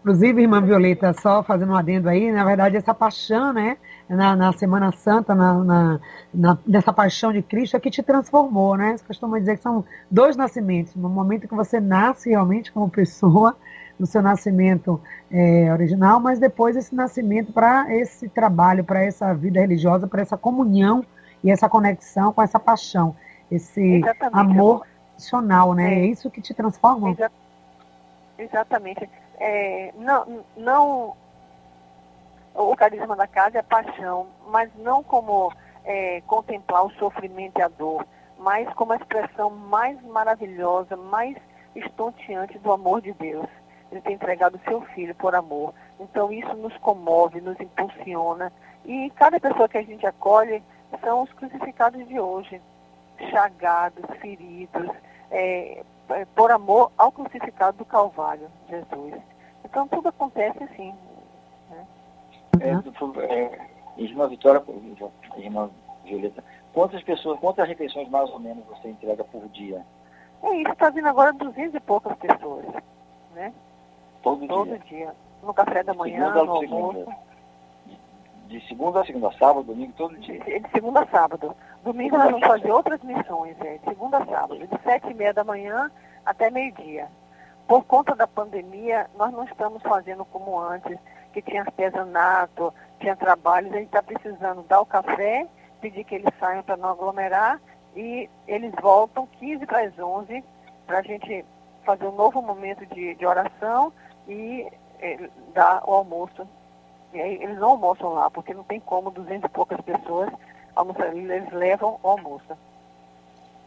Inclusive, 0.00 0.42
irmã 0.42 0.60
Violeta, 0.60 1.12
só 1.12 1.44
fazendo 1.44 1.72
um 1.72 1.76
adendo 1.76 2.08
aí, 2.08 2.32
na 2.32 2.44
verdade, 2.44 2.76
essa 2.76 2.92
paixão, 2.92 3.52
né, 3.52 3.76
na, 4.08 4.34
na 4.34 4.52
Semana 4.52 4.90
Santa, 4.90 5.32
na, 5.32 5.54
na, 5.54 6.00
na, 6.34 6.58
dessa 6.66 6.92
paixão 6.92 7.32
de 7.32 7.40
Cristo, 7.40 7.76
é 7.76 7.80
que 7.80 7.88
te 7.88 8.02
transformou, 8.02 8.76
né? 8.76 8.96
Você 8.96 9.04
costuma 9.04 9.38
dizer 9.38 9.56
que 9.56 9.62
são 9.62 9.84
dois 10.10 10.36
nascimentos. 10.36 10.96
No 10.96 11.08
momento 11.08 11.46
que 11.46 11.54
você 11.54 11.78
nasce 11.78 12.30
realmente 12.30 12.72
como 12.72 12.90
pessoa, 12.90 13.56
no 13.98 14.06
seu 14.06 14.22
nascimento 14.22 15.00
é, 15.30 15.72
original, 15.72 16.20
mas 16.20 16.38
depois 16.38 16.76
esse 16.76 16.94
nascimento 16.94 17.52
para 17.52 17.94
esse 17.94 18.28
trabalho, 18.28 18.84
para 18.84 19.04
essa 19.04 19.32
vida 19.34 19.60
religiosa, 19.60 20.06
para 20.06 20.22
essa 20.22 20.36
comunhão 20.36 21.04
e 21.42 21.50
essa 21.50 21.68
conexão 21.68 22.32
com 22.32 22.42
essa 22.42 22.58
paixão, 22.58 23.14
esse 23.50 23.80
Exatamente, 23.96 24.38
amor 24.38 24.86
emocional, 25.12 25.74
né? 25.74 25.94
É. 25.94 25.98
é 26.00 26.06
isso 26.06 26.30
que 26.30 26.40
te 26.40 26.54
transforma. 26.54 27.10
Exa 27.10 27.30
Exatamente. 28.38 29.08
É, 29.38 29.92
não, 29.96 30.44
não, 30.56 31.16
o 32.54 32.76
carisma 32.76 33.14
da 33.16 33.26
casa 33.26 33.58
é 33.58 33.62
paixão, 33.62 34.26
mas 34.48 34.70
não 34.78 35.02
como 35.02 35.52
é, 35.84 36.20
contemplar 36.26 36.84
o 36.84 36.90
sofrimento 36.92 37.58
e 37.58 37.62
a 37.62 37.68
dor, 37.68 38.06
mas 38.38 38.72
como 38.74 38.92
a 38.92 38.96
expressão 38.96 39.50
mais 39.50 40.00
maravilhosa, 40.02 40.96
mais 40.96 41.36
estonteante 41.74 42.58
do 42.58 42.72
amor 42.72 43.00
de 43.00 43.12
Deus. 43.12 43.46
Ele 43.92 44.00
tem 44.00 44.14
entregado 44.14 44.56
o 44.56 44.68
seu 44.68 44.80
filho 44.80 45.14
por 45.14 45.34
amor. 45.34 45.74
Então 46.00 46.32
isso 46.32 46.52
nos 46.54 46.76
comove, 46.78 47.42
nos 47.42 47.60
impulsiona. 47.60 48.50
E 48.86 49.10
cada 49.10 49.38
pessoa 49.38 49.68
que 49.68 49.78
a 49.78 49.82
gente 49.82 50.06
acolhe 50.06 50.62
são 51.00 51.22
os 51.22 51.32
crucificados 51.34 52.08
de 52.08 52.18
hoje, 52.18 52.60
chagados, 53.30 54.04
feridos, 54.18 54.88
é, 55.30 55.84
é, 56.08 56.24
por 56.34 56.50
amor 56.50 56.90
ao 56.96 57.12
crucificado 57.12 57.76
do 57.78 57.84
Calvário, 57.84 58.48
Jesus. 58.68 59.14
Então 59.64 59.86
tudo 59.88 60.08
acontece 60.08 60.64
assim. 60.64 60.94
Né? 61.70 61.86
É, 62.60 63.34
é, 63.34 63.68
irmã 63.98 64.26
Vitória, 64.26 64.62
irmã 65.36 65.70
Violeta, 66.04 66.42
quantas 66.72 67.02
pessoas, 67.02 67.38
quantas 67.40 67.68
refeições 67.68 68.08
mais 68.08 68.28
ou 68.30 68.40
menos 68.40 68.64
você 68.66 68.88
entrega 68.88 69.22
por 69.22 69.46
dia? 69.50 69.84
É 70.42 70.56
isso, 70.56 70.72
está 70.72 70.90
vindo 70.90 71.06
agora 71.06 71.32
duzentas 71.32 71.74
e 71.74 71.80
poucas 71.80 72.16
pessoas, 72.16 72.64
né? 73.34 73.52
Todo, 74.22 74.46
Todo 74.46 74.66
dia. 74.66 74.78
dia. 74.78 75.14
No 75.42 75.52
café 75.52 75.82
da 75.82 75.92
manhã, 75.92 76.30
no 76.30 76.52
almoço. 76.52 77.06
De 78.46 78.60
segunda 78.68 79.00
a 79.00 79.04
segunda, 79.04 79.32
sábado, 79.32 79.64
domingo, 79.64 79.92
todo 79.96 80.16
dia? 80.18 80.38
De, 80.40 80.60
de 80.60 80.70
segunda 80.70 81.00
a 81.00 81.06
sábado. 81.06 81.56
Domingo 81.82 82.18
nós 82.18 82.30
vamos 82.30 82.46
fazer 82.46 82.70
outras 82.70 83.02
missões, 83.02 83.56
é, 83.60 83.78
de 83.78 83.84
segunda 83.84 84.18
a 84.18 84.26
sábado, 84.26 84.58
de 84.58 84.82
sete 84.82 85.10
e 85.10 85.14
meia 85.14 85.32
da 85.32 85.42
manhã 85.42 85.90
até 86.24 86.50
meio-dia. 86.50 87.08
Por 87.66 87.82
conta 87.84 88.14
da 88.14 88.26
pandemia, 88.26 89.08
nós 89.16 89.32
não 89.32 89.44
estamos 89.44 89.82
fazendo 89.82 90.24
como 90.26 90.58
antes, 90.60 90.98
que 91.32 91.40
tinha 91.40 91.62
artesanato, 91.62 92.72
tinha 93.00 93.16
trabalhos, 93.16 93.72
a 93.72 93.78
gente 93.78 93.86
está 93.86 94.02
precisando 94.02 94.62
dar 94.68 94.80
o 94.80 94.86
café, 94.86 95.46
pedir 95.80 96.04
que 96.04 96.14
eles 96.14 96.30
saiam 96.38 96.62
para 96.62 96.76
não 96.76 96.90
aglomerar 96.90 97.58
e 97.96 98.28
eles 98.46 98.72
voltam 98.80 99.26
15 99.38 99.66
para 99.66 99.80
as 99.80 99.98
11 99.98 100.44
para 100.86 100.98
a 100.98 101.02
gente 101.02 101.44
fazer 101.84 102.06
um 102.06 102.14
novo 102.14 102.40
momento 102.42 102.84
de, 102.86 103.14
de 103.14 103.26
oração 103.26 103.92
e 104.28 104.66
é, 105.00 105.28
dar 105.54 105.82
o 105.86 105.92
almoço 105.92 106.46
e 107.12 107.20
aí 107.20 107.42
eles 107.42 107.58
não 107.58 107.70
almoçam 107.70 108.10
lá, 108.10 108.30
porque 108.30 108.54
não 108.54 108.64
tem 108.64 108.80
como 108.80 109.10
duzentas 109.10 109.50
e 109.50 109.52
poucas 109.52 109.80
pessoas 109.82 110.30
almoçar. 110.74 111.14
Eles 111.14 111.52
levam 111.52 111.98
o 112.02 112.08
almoço. 112.08 112.56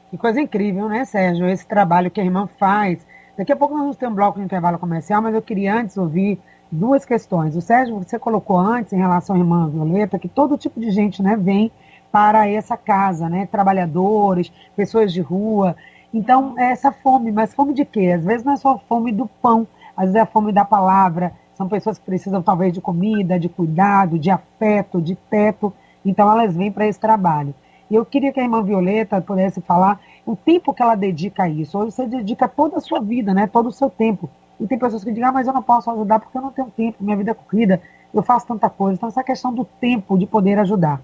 Que 0.09 0.17
coisa 0.17 0.41
incrível, 0.41 0.89
né, 0.89 1.05
Sérgio? 1.05 1.47
Esse 1.47 1.65
trabalho 1.65 2.09
que 2.09 2.19
a 2.19 2.23
irmã 2.23 2.47
faz. 2.57 3.05
Daqui 3.37 3.51
a 3.51 3.55
pouco 3.55 3.73
nós 3.73 3.83
vamos 3.83 3.97
ter 3.97 4.07
um 4.07 4.15
bloco 4.15 4.39
de 4.39 4.45
intervalo 4.45 4.79
comercial, 4.79 5.21
mas 5.21 5.35
eu 5.35 5.41
queria 5.41 5.75
antes 5.75 5.97
ouvir 5.97 6.39
duas 6.71 7.05
questões. 7.05 7.55
O 7.55 7.61
Sérgio, 7.61 7.99
você 7.99 8.17
colocou 8.17 8.57
antes, 8.57 8.93
em 8.93 8.97
relação 8.97 9.35
à 9.35 9.39
irmã 9.39 9.69
Violeta, 9.69 10.17
que 10.17 10.27
todo 10.27 10.57
tipo 10.57 10.79
de 10.79 10.89
gente 10.89 11.21
né, 11.21 11.35
vem 11.35 11.71
para 12.11 12.47
essa 12.47 12.77
casa, 12.77 13.29
né? 13.29 13.45
Trabalhadores, 13.45 14.51
pessoas 14.75 15.13
de 15.13 15.21
rua. 15.21 15.75
Então, 16.13 16.57
é 16.57 16.71
essa 16.71 16.91
fome, 16.91 17.31
mas 17.31 17.53
fome 17.53 17.73
de 17.73 17.85
quê? 17.85 18.13
Às 18.15 18.23
vezes 18.23 18.43
não 18.43 18.53
é 18.53 18.57
só 18.57 18.79
fome 18.87 19.11
do 19.11 19.27
pão, 19.27 19.67
às 19.95 20.05
vezes 20.05 20.15
é 20.15 20.21
a 20.21 20.25
fome 20.25 20.51
da 20.51 20.65
palavra, 20.65 21.33
são 21.55 21.67
pessoas 21.69 21.97
que 21.97 22.05
precisam 22.05 22.41
talvez 22.41 22.73
de 22.73 22.81
comida, 22.81 23.39
de 23.39 23.47
cuidado, 23.47 24.19
de 24.19 24.29
afeto, 24.29 25.01
de 25.01 25.15
teto. 25.15 25.73
Então 26.03 26.29
elas 26.29 26.55
vêm 26.55 26.71
para 26.71 26.85
esse 26.85 26.99
trabalho. 26.99 27.53
E 27.89 27.95
eu 27.95 28.05
queria 28.05 28.31
que 28.33 28.39
a 28.39 28.43
irmã 28.43 28.61
Violeta 28.61 29.21
pudesse 29.21 29.61
falar 29.61 29.99
o 30.25 30.35
tempo 30.35 30.73
que 30.73 30.81
ela 30.81 30.95
dedica 30.95 31.43
a 31.43 31.49
isso. 31.49 31.77
Hoje 31.77 31.91
você 31.91 32.05
dedica 32.07 32.47
toda 32.47 32.77
a 32.77 32.81
sua 32.81 32.99
vida, 32.99 33.33
né? 33.33 33.47
Todo 33.47 33.69
o 33.69 33.71
seu 33.71 33.89
tempo. 33.89 34.29
E 34.59 34.67
tem 34.67 34.77
pessoas 34.77 35.03
que 35.03 35.11
dizem, 35.11 35.25
ah, 35.25 35.31
mas 35.31 35.47
eu 35.47 35.53
não 35.53 35.61
posso 35.61 35.89
ajudar 35.91 36.19
porque 36.19 36.37
eu 36.37 36.41
não 36.41 36.51
tenho 36.51 36.69
tempo, 36.71 37.03
minha 37.03 37.17
vida 37.17 37.31
é 37.31 37.33
corrida, 37.33 37.81
eu 38.13 38.23
faço 38.23 38.47
tanta 38.47 38.69
coisa. 38.69 38.95
Então, 38.95 39.09
essa 39.09 39.23
questão 39.23 39.53
do 39.53 39.65
tempo 39.65 40.17
de 40.17 40.25
poder 40.25 40.57
ajudar. 40.59 41.01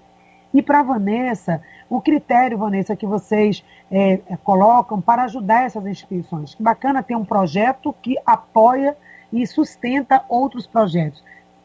E 0.52 0.60
para 0.60 0.82
Vanessa, 0.82 1.62
o 1.88 2.00
critério, 2.00 2.58
Vanessa, 2.58 2.96
que 2.96 3.06
vocês 3.06 3.64
é, 3.90 4.18
colocam 4.44 5.00
para 5.00 5.24
ajudar 5.24 5.64
essas 5.64 5.86
instituições. 5.86 6.54
Que 6.54 6.62
bacana 6.62 7.02
ter 7.02 7.16
um 7.16 7.24
projeto 7.24 7.94
que 8.02 8.16
apoia 8.24 8.96
e 9.32 9.46
sustenta 9.46 10.24
outros 10.28 10.66
projetos. 10.66 11.22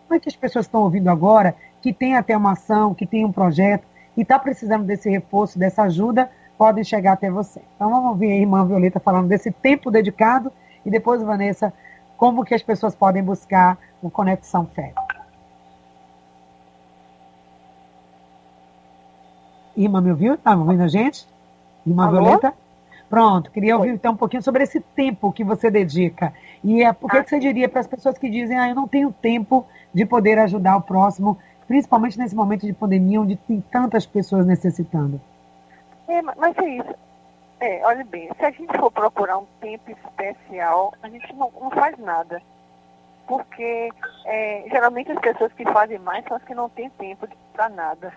Como 0.08 0.18
é 0.18 0.20
que 0.20 0.30
as 0.30 0.36
pessoas 0.36 0.66
estão 0.66 0.84
ouvindo 0.84 1.10
agora, 1.10 1.54
que 1.82 1.92
tem 1.92 2.16
até 2.16 2.36
uma 2.36 2.54
ação, 2.54 2.94
que 2.94 3.06
tem 3.06 3.26
um 3.26 3.32
projeto, 3.32 3.86
e 4.16 4.22
está 4.22 4.40
precisando 4.40 4.86
desse 4.86 5.10
reforço, 5.10 5.60
dessa 5.60 5.84
ajuda, 5.84 6.30
podem 6.58 6.84
chegar 6.84 7.14
até 7.14 7.30
você. 7.30 7.62
Então 7.76 7.90
vamos 7.90 8.10
ouvir 8.10 8.32
a 8.32 8.36
irmã 8.36 8.66
Violeta 8.66 9.00
falando 9.00 9.28
desse 9.28 9.52
tempo 9.52 9.92
dedicado 9.92 10.52
e 10.86 10.90
depois, 10.90 11.22
Vanessa, 11.22 11.72
como 12.18 12.44
que 12.44 12.56
as 12.56 12.64
pessoas 12.64 12.96
podem 12.96 13.22
buscar 13.22 13.78
o 14.02 14.10
Conexão 14.10 14.66
Fé. 14.66 14.94
Irmã, 19.78 20.02
me 20.02 20.10
ouviu? 20.10 20.34
Está 20.34 20.56
ouvindo 20.56 20.82
a 20.82 20.88
gente? 20.88 21.28
Irmã 21.86 22.08
Alô? 22.08 22.22
Violeta? 22.22 22.54
Pronto, 23.10 23.52
queria 23.52 23.78
ouvir 23.78 23.92
então 23.92 24.14
um 24.14 24.18
pouquinho 24.18 24.42
sobre 24.42 24.64
esse 24.64 24.82
tempo 24.82 25.32
que 25.32 25.44
você 25.44 25.72
dedica. 25.72 26.34
E 26.64 26.84
é, 26.84 26.90
o 26.90 27.08
que, 27.08 27.18
ah. 27.18 27.24
que 27.24 27.30
você 27.30 27.40
diria 27.40 27.70
para 27.70 27.80
as 27.80 27.88
pessoas 27.88 28.18
que 28.18 28.30
dizem, 28.30 28.58
ah, 28.60 28.68
eu 28.68 28.76
não 28.76 28.88
tenho 28.88 29.14
tempo 29.14 29.66
de 29.94 30.06
poder 30.06 30.38
ajudar 30.40 30.76
o 30.76 30.82
próximo, 30.82 31.38
principalmente 31.68 32.18
nesse 32.18 32.36
momento 32.36 32.66
de 32.66 32.74
pandemia, 32.74 33.22
onde 33.22 33.38
tem 33.38 33.62
tantas 33.72 34.06
pessoas 34.06 34.46
necessitando? 34.46 35.22
É, 36.08 36.22
mas 36.22 36.58
é 36.58 36.70
isso. 36.70 36.96
É, 37.60 37.86
olha 37.86 38.04
bem, 38.04 38.30
se 38.38 38.46
a 38.46 38.52
gente 38.52 38.78
for 38.78 38.92
procurar 38.92 39.38
um 39.38 39.48
tempo 39.62 39.90
especial, 39.90 40.94
a 41.02 41.08
gente 41.08 41.34
não, 41.34 41.52
não 41.62 41.70
faz 41.72 41.98
nada. 41.98 42.42
Porque 43.26 43.90
é, 44.26 44.66
geralmente 44.70 45.12
as 45.12 45.20
pessoas 45.20 45.52
que 45.54 45.64
fazem 45.72 46.00
mais 46.00 46.26
são 46.26 46.38
as 46.38 46.44
que 46.44 46.54
não 46.54 46.70
têm 46.70 46.90
tempo 46.90 47.28
para 47.54 47.70
nada. 47.70 48.14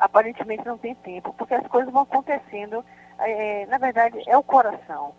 Aparentemente 0.00 0.66
não 0.66 0.78
tem 0.78 0.94
tempo, 0.94 1.32
porque 1.34 1.54
as 1.54 1.66
coisas 1.68 1.92
vão 1.92 2.02
acontecendo 2.02 2.84
é, 3.18 3.66
na 3.66 3.78
verdade, 3.78 4.22
é 4.26 4.36
o 4.36 4.42
coração. 4.42 5.14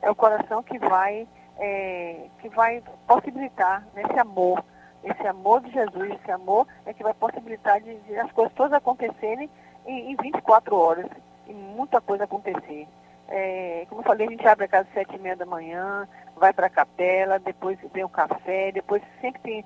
É 0.00 0.10
o 0.10 0.14
coração 0.14 0.62
que 0.62 0.78
vai, 0.78 1.28
é, 1.58 2.26
que 2.40 2.48
vai 2.48 2.82
possibilitar 3.06 3.86
esse 3.96 4.18
amor. 4.18 4.64
Esse 5.04 5.26
amor 5.26 5.60
de 5.60 5.70
Jesus, 5.72 6.10
esse 6.12 6.30
amor 6.30 6.66
é 6.86 6.92
que 6.92 7.02
vai 7.02 7.14
possibilitar 7.14 7.80
de, 7.80 7.94
de 8.00 8.16
as 8.16 8.30
coisas 8.32 8.52
todas 8.54 8.72
acontecerem 8.72 9.50
em, 9.84 10.12
em 10.12 10.16
24 10.16 10.76
horas 10.76 11.06
e 11.46 11.52
muita 11.52 12.00
coisa 12.00 12.24
acontecer. 12.24 12.88
É, 13.28 13.86
como 13.88 14.00
eu 14.00 14.04
falei, 14.04 14.26
a 14.26 14.30
gente 14.30 14.46
abre 14.46 14.64
a 14.64 14.68
casa 14.68 14.88
às 14.88 14.94
sete 14.94 15.16
e 15.16 15.18
meia 15.18 15.36
da 15.36 15.46
manhã, 15.46 16.08
vai 16.42 16.52
para 16.52 16.66
a 16.66 16.70
capela, 16.70 17.38
depois 17.38 17.78
vem 17.92 18.02
o 18.02 18.08
café, 18.08 18.72
depois 18.72 19.00
sempre 19.20 19.40
tem 19.42 19.64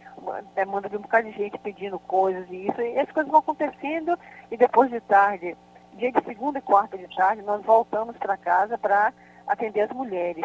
demanda 0.54 0.90
de 0.90 0.97
um 0.99 1.00
bocado 1.00 1.26
de 1.30 1.35
gente 1.35 1.56
pedindo 1.56 1.99
coisas 1.99 2.47
e 2.50 2.66
isso, 2.66 2.78
e 2.83 2.99
as 2.99 3.11
coisas 3.12 3.30
vão 3.33 3.40
acontecendo 3.40 4.14
e 4.50 4.59
depois 4.59 4.90
de 4.90 5.00
tarde 5.00 5.56
dia 5.95 6.12
de 6.12 6.23
segunda 6.23 6.59
e 6.59 6.62
quarta 6.62 6.99
de 6.99 7.09
tarde, 7.16 7.40
nós 7.40 7.64
voltamos 7.64 8.14
para 8.18 8.37
casa 8.37 8.76
para 8.76 9.11
atender 9.47 9.80
as 9.80 9.90
mulheres, 9.90 10.45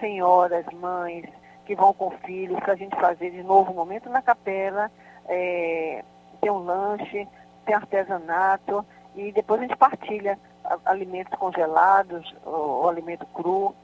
senhoras, 0.00 0.64
mães, 0.72 1.28
que 1.66 1.74
vão 1.74 1.92
com 1.92 2.10
filhos, 2.24 2.58
para 2.60 2.72
a 2.72 2.76
gente 2.76 2.96
fazer 2.96 3.30
de 3.30 3.42
novo 3.42 3.72
um 3.72 3.74
momento 3.74 4.08
na 4.08 4.22
capela, 4.22 4.90
é, 5.28 6.02
tem 6.40 6.50
um 6.50 6.64
lanche, 6.64 7.28
tem 7.66 7.74
artesanato, 7.74 8.86
e 9.14 9.30
depois 9.32 9.60
a 9.60 9.64
gente 9.64 9.76
partilha 9.76 10.38
alimentos 10.86 11.38
congelados, 11.38 12.34
o, 12.42 12.84
o 12.84 12.88
alimento 12.88 13.26
cru. 13.34 13.74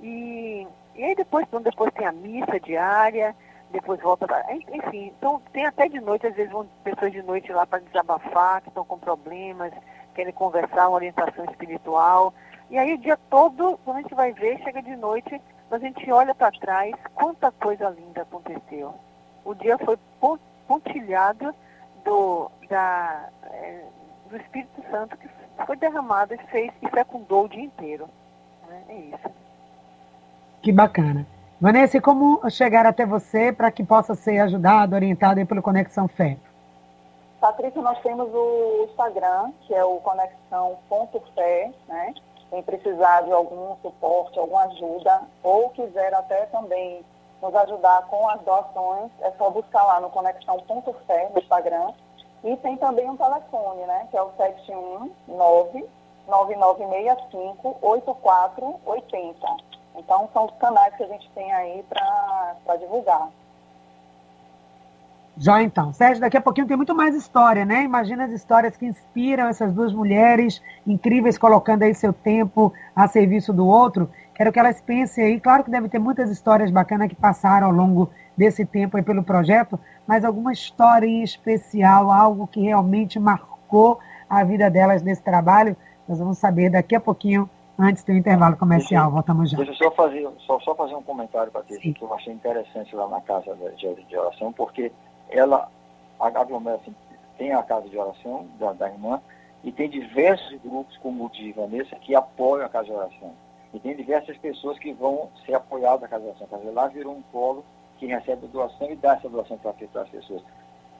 E, 0.00 0.66
e 0.98 1.04
aí 1.04 1.14
depois, 1.14 1.46
então, 1.46 1.62
depois 1.62 1.92
tem 1.94 2.04
a 2.04 2.12
missa 2.12 2.58
diária, 2.58 3.34
depois 3.70 4.00
volta. 4.00 4.26
Enfim, 4.50 5.14
então 5.16 5.40
tem 5.52 5.64
até 5.64 5.88
de 5.88 6.00
noite, 6.00 6.26
às 6.26 6.34
vezes 6.34 6.50
vão 6.50 6.68
pessoas 6.82 7.12
de 7.12 7.22
noite 7.22 7.52
lá 7.52 7.64
para 7.64 7.78
desabafar, 7.78 8.62
que 8.62 8.68
estão 8.68 8.84
com 8.84 8.98
problemas, 8.98 9.72
querem 10.12 10.32
conversar, 10.32 10.88
uma 10.88 10.96
orientação 10.96 11.44
espiritual. 11.44 12.34
E 12.68 12.76
aí 12.76 12.94
o 12.94 12.98
dia 12.98 13.16
todo, 13.30 13.78
quando 13.84 13.98
a 13.98 14.02
gente 14.02 14.14
vai 14.14 14.32
ver, 14.32 14.58
chega 14.64 14.82
de 14.82 14.96
noite, 14.96 15.40
a 15.70 15.78
gente 15.78 16.10
olha 16.10 16.34
para 16.34 16.50
trás, 16.50 16.92
quanta 17.14 17.52
coisa 17.52 17.90
linda 17.90 18.22
aconteceu. 18.22 18.92
O 19.44 19.54
dia 19.54 19.78
foi 19.78 19.96
pontilhado 20.66 21.54
do, 22.04 22.50
da, 22.68 23.28
é, 23.44 23.84
do 24.28 24.36
Espírito 24.36 24.82
Santo 24.90 25.16
que 25.16 25.28
foi 25.64 25.76
derramado 25.76 26.34
e 26.34 26.38
fez 26.48 26.72
e 26.82 26.88
fecundou 26.88 27.44
o 27.44 27.48
dia 27.48 27.62
inteiro. 27.62 28.08
Né? 28.66 28.82
É 28.88 28.94
isso. 28.96 29.47
Que 30.62 30.72
bacana. 30.72 31.26
Vanessa, 31.60 32.00
como 32.00 32.40
chegar 32.50 32.86
até 32.86 33.04
você 33.04 33.52
para 33.52 33.70
que 33.70 33.84
possa 33.84 34.14
ser 34.14 34.38
ajudado, 34.40 34.94
orientado 34.94 35.44
pelo 35.46 35.62
Conexão 35.62 36.06
Fé? 36.06 36.36
Patrícia, 37.40 37.80
nós 37.80 38.00
temos 38.00 38.28
o 38.32 38.86
Instagram, 38.90 39.52
que 39.62 39.74
é 39.74 39.84
o 39.84 39.96
conexão.fé, 40.00 41.72
né? 41.86 42.14
Quem 42.50 42.62
precisar 42.62 43.22
de 43.22 43.32
algum 43.32 43.76
suporte, 43.82 44.38
alguma 44.38 44.64
ajuda, 44.64 45.22
ou 45.42 45.70
quiser 45.70 46.12
até 46.14 46.46
também 46.46 47.04
nos 47.40 47.54
ajudar 47.54 48.06
com 48.08 48.28
as 48.28 48.40
doações, 48.40 49.10
é 49.20 49.30
só 49.32 49.50
buscar 49.50 49.84
lá 49.84 50.00
no 50.00 50.10
conexão.fé 50.10 51.30
no 51.32 51.40
Instagram. 51.40 51.92
E 52.42 52.56
tem 52.56 52.76
também 52.76 53.08
um 53.08 53.16
telefone, 53.16 53.84
né? 53.86 54.08
Que 54.10 54.16
é 54.16 54.22
o 54.22 54.30
719 54.36 55.84
9965 56.26 57.78
8480. 57.82 59.67
Então, 59.98 60.28
são 60.32 60.46
os 60.46 60.54
canais 60.58 60.94
que 60.96 61.02
a 61.02 61.08
gente 61.08 61.28
tem 61.34 61.52
aí 61.52 61.84
para 61.88 62.76
divulgar. 62.76 63.28
Já 65.36 65.62
então. 65.62 65.92
Sérgio, 65.92 66.20
daqui 66.20 66.36
a 66.36 66.40
pouquinho 66.40 66.66
tem 66.66 66.76
muito 66.76 66.94
mais 66.94 67.14
história, 67.14 67.64
né? 67.64 67.82
Imagina 67.82 68.24
as 68.24 68.32
histórias 68.32 68.76
que 68.76 68.86
inspiram 68.86 69.46
essas 69.48 69.72
duas 69.72 69.92
mulheres 69.92 70.60
incríveis 70.86 71.38
colocando 71.38 71.84
aí 71.84 71.94
seu 71.94 72.12
tempo 72.12 72.72
a 72.94 73.06
serviço 73.06 73.52
do 73.52 73.66
outro. 73.66 74.10
Quero 74.34 74.52
que 74.52 74.58
elas 74.58 74.80
pensem 74.80 75.24
aí. 75.24 75.40
Claro 75.40 75.62
que 75.62 75.70
deve 75.70 75.88
ter 75.88 75.98
muitas 75.98 76.28
histórias 76.30 76.70
bacanas 76.70 77.08
que 77.08 77.14
passaram 77.14 77.68
ao 77.68 77.72
longo 77.72 78.10
desse 78.36 78.64
tempo 78.64 78.96
aí 78.96 79.02
pelo 79.02 79.22
projeto, 79.22 79.78
mas 80.06 80.24
alguma 80.24 80.52
história 80.52 81.06
em 81.06 81.22
especial, 81.22 82.10
algo 82.10 82.46
que 82.46 82.60
realmente 82.60 83.18
marcou 83.18 83.98
a 84.30 84.44
vida 84.44 84.70
delas 84.70 85.02
nesse 85.02 85.22
trabalho, 85.22 85.76
nós 86.08 86.18
vamos 86.18 86.38
saber 86.38 86.70
daqui 86.70 86.94
a 86.94 87.00
pouquinho 87.00 87.50
antes 87.78 88.02
do 88.04 88.12
intervalo 88.12 88.56
comercial. 88.56 89.04
Deixa, 89.04 89.14
Voltamos 89.14 89.50
já. 89.50 89.56
Deixa 89.58 89.72
eu 89.72 89.76
só 89.76 89.90
fazer, 89.92 90.28
só, 90.46 90.60
só 90.60 90.74
fazer 90.74 90.94
um 90.94 91.02
comentário, 91.02 91.52
Patrícia, 91.52 91.92
que 91.92 92.02
eu 92.02 92.12
achei 92.12 92.32
interessante 92.32 92.94
lá 92.94 93.08
na 93.08 93.20
casa 93.20 93.56
de, 93.76 93.94
de 93.94 94.16
oração, 94.16 94.52
porque 94.52 94.90
ela, 95.30 95.70
a 96.18 96.26
aglomera, 96.26 96.76
assim, 96.76 96.94
tem 97.36 97.52
a 97.52 97.62
casa 97.62 97.88
de 97.88 97.96
oração 97.96 98.46
da, 98.58 98.72
da 98.72 98.88
irmã 98.88 99.20
e 99.62 99.70
tem 99.72 99.88
diversos 99.88 100.60
grupos, 100.60 100.96
como 100.98 101.26
o 101.26 101.30
de 101.30 101.52
Vanessa, 101.52 101.96
que 101.96 102.14
apoiam 102.14 102.66
a 102.66 102.68
casa 102.68 102.86
de 102.86 102.92
oração. 102.92 103.32
E 103.72 103.78
tem 103.78 103.94
diversas 103.94 104.36
pessoas 104.38 104.78
que 104.78 104.92
vão 104.92 105.28
ser 105.44 105.54
apoiadas 105.54 106.00
na 106.00 106.08
casa 106.08 106.22
de 106.22 106.28
oração. 106.30 106.46
Quer 106.48 106.70
lá 106.70 106.88
virou 106.88 107.14
um 107.14 107.22
polo 107.22 107.64
que 107.98 108.06
recebe 108.06 108.46
doação 108.48 108.90
e 108.90 108.96
dá 108.96 109.14
essa 109.14 109.28
doação 109.28 109.58
para 109.58 109.72
as 110.02 110.08
pessoas. 110.08 110.42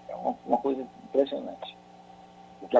É 0.08 0.14
uma, 0.14 0.34
uma 0.46 0.58
coisa 0.58 0.86
impressionante. 1.04 1.76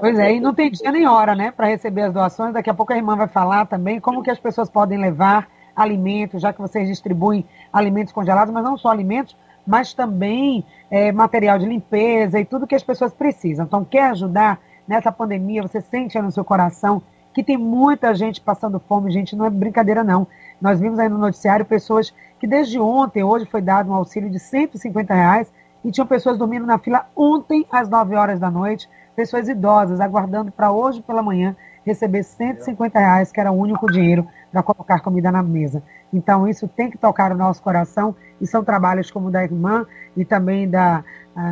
Pois 0.01 0.19
é, 0.19 0.35
e 0.35 0.41
não 0.41 0.55
tem 0.55 0.71
dia 0.71 0.91
nem 0.91 1.07
hora, 1.07 1.35
né, 1.35 1.51
para 1.51 1.67
receber 1.67 2.03
as 2.03 2.13
doações. 2.13 2.53
Daqui 2.53 2.69
a 2.69 2.75
pouco 2.75 2.93
a 2.93 2.97
irmã 2.97 3.17
vai 3.17 3.29
falar 3.29 3.67
também 3.67 4.01
como 4.01 4.23
que 4.23 4.31
as 4.31 4.39
pessoas 4.39 4.69
podem 4.69 4.99
levar 4.99 5.49
alimentos, 5.75 6.43
já 6.43 6.53
que 6.53 6.61
vocês 6.61 6.89
distribuem 6.89 7.47
alimentos 7.73 8.13
congelados, 8.13 8.53
mas 8.53 8.65
não 8.65 8.77
só 8.77 8.89
alimentos, 8.91 9.37
mas 9.67 9.95
também 9.95 10.65
é, 10.91 11.13
material 11.13 11.59
de 11.59 11.67
limpeza 11.67 12.41
e 12.41 12.45
tudo 12.45 12.67
que 12.67 12.75
as 12.75 12.83
pessoas 12.83 13.13
precisam. 13.13 13.65
Então, 13.65 13.85
quer 13.85 14.11
ajudar 14.11 14.61
nessa 14.87 15.13
pandemia? 15.13 15.63
Você 15.63 15.81
sente 15.81 16.21
no 16.21 16.33
seu 16.33 16.45
coração 16.45 17.03
que 17.33 17.45
tem 17.45 17.57
muita 17.57 18.15
gente 18.15 18.41
passando 18.41 18.81
fome, 18.81 19.13
gente, 19.13 19.37
não 19.37 19.45
é 19.45 19.51
brincadeira 19.51 20.03
não. 20.03 20.27
Nós 20.61 20.81
vimos 20.81 20.99
aí 20.99 21.09
no 21.09 21.19
noticiário 21.19 21.65
pessoas 21.65 22.13
que 22.41 22.47
desde 22.47 22.81
ontem, 22.81 23.23
hoje 23.23 23.47
foi 23.47 23.61
dado 23.61 23.91
um 23.91 23.95
auxílio 23.95 24.29
de 24.29 24.39
150 24.39 25.15
reais 25.15 25.53
e 25.85 25.93
tinham 25.93 26.07
pessoas 26.07 26.37
dormindo 26.37 26.67
na 26.67 26.79
fila 26.79 27.07
ontem 27.15 27.65
às 27.71 27.89
9 27.89 28.17
horas 28.17 28.41
da 28.41 28.51
noite 28.51 28.89
pessoas 29.19 29.49
idosas 29.49 30.01
aguardando 30.01 30.53
para 30.53 30.71
hoje 30.71 31.03
pela 31.03 31.21
manhã 31.21 31.57
receber 31.85 32.23
150 32.23 33.01
reais, 33.01 33.33
que 33.33 33.41
era 33.41 33.51
o 33.51 33.57
único 33.57 33.91
dinheiro 33.91 34.25
para 34.53 34.63
colocar 34.63 35.01
comida 35.01 35.33
na 35.33 35.43
mesa. 35.43 35.83
Então, 36.13 36.47
isso 36.47 36.69
tem 36.69 36.89
que 36.89 36.97
tocar 36.97 37.33
o 37.33 37.37
nosso 37.37 37.61
coração, 37.61 38.15
e 38.41 38.47
são 38.47 38.63
trabalhos 38.63 39.11
como 39.11 39.27
o 39.27 39.31
da 39.33 39.43
irmã 39.43 39.85
e 40.17 40.25
também 40.25 40.71
da 40.71 41.03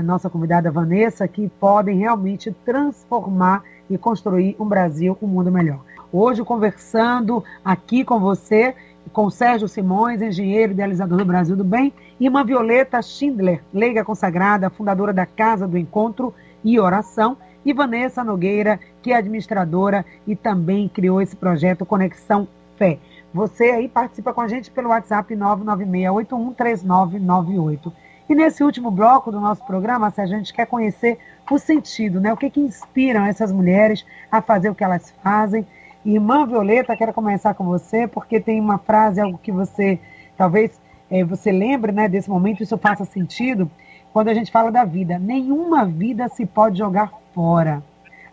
nossa 0.05 0.31
convidada 0.31 0.71
Vanessa, 0.71 1.27
que 1.27 1.49
podem 1.49 1.99
realmente 1.99 2.53
transformar 2.65 3.65
e 3.91 3.99
construir 3.99 4.55
um 4.61 4.65
Brasil, 4.65 5.19
um 5.21 5.27
mundo 5.27 5.51
melhor. 5.51 5.81
Hoje, 6.13 6.45
conversando 6.45 7.43
aqui 7.65 8.05
com 8.05 8.21
você, 8.21 8.77
com 9.13 9.29
Sérgio 9.29 9.67
Simões, 9.67 10.23
engenheiro 10.23 10.71
idealizador 10.71 11.19
do 11.19 11.25
Brasil 11.25 11.57
do 11.57 11.65
Bem, 11.65 11.93
e 12.21 12.29
uma 12.29 12.45
Violeta 12.45 13.03
Schindler, 13.03 13.61
leiga 13.75 14.05
consagrada, 14.05 14.71
fundadora 14.71 15.13
da 15.13 15.27
Casa 15.27 15.67
do 15.67 15.77
Encontro 15.77 16.33
e 16.63 16.79
Oração, 16.79 17.37
e 17.67 17.73
Vanessa 17.73 18.23
Nogueira, 18.23 18.79
que 19.03 19.13
é 19.13 19.17
administradora 19.17 20.07
e 20.25 20.37
também 20.37 20.89
criou 20.89 21.21
esse 21.21 21.35
projeto 21.35 21.85
Conexão 21.85 22.47
Fé. 22.77 23.01
Você 23.35 23.65
aí 23.65 23.89
participa 23.89 24.33
com 24.33 24.41
a 24.41 24.47
gente 24.47 24.71
pelo 24.71 24.91
WhatsApp 24.91 25.35
996813998. 25.35 27.93
E 28.29 28.35
nesse 28.35 28.63
último 28.63 28.91
bloco 28.91 29.33
do 29.33 29.41
nosso 29.41 29.67
programa, 29.67 30.13
a 30.17 30.27
gente 30.27 30.55
quer 30.55 30.67
conhecer 30.67 31.19
o 31.51 31.59
sentido, 31.59 32.21
né? 32.21 32.33
O 32.33 32.37
que, 32.37 32.51
que 32.51 32.61
inspiram 32.61 33.25
essas 33.25 33.51
mulheres 33.51 34.07
a 34.31 34.41
fazer 34.41 34.71
o 34.71 34.75
que 34.75 34.85
elas 34.85 35.13
fazem. 35.23 35.67
Irmã 36.05 36.47
Violeta, 36.47 36.97
quero 36.97 37.13
começar 37.13 37.55
com 37.55 37.65
você, 37.65 38.07
porque 38.07 38.39
tem 38.41 38.61
uma 38.61 38.79
frase, 38.79 39.21
algo 39.21 39.39
que 39.39 39.51
você 39.51 39.99
talvez 40.37 40.81
é, 41.11 41.25
você 41.25 41.51
lembre 41.51 41.91
né, 41.93 42.09
desse 42.09 42.31
momento, 42.31 42.63
isso 42.63 42.79
faça 42.79 43.05
sentido, 43.05 43.69
quando 44.17 44.29
a 44.29 44.35
gente 44.35 44.51
fala 44.51 44.73
da 44.73 44.83
vida. 44.83 45.19
Nenhuma 45.19 45.85
vida 45.85 46.27
se 46.31 46.47
pode 46.47 46.79
jogar 46.79 47.13
fora. 47.35 47.83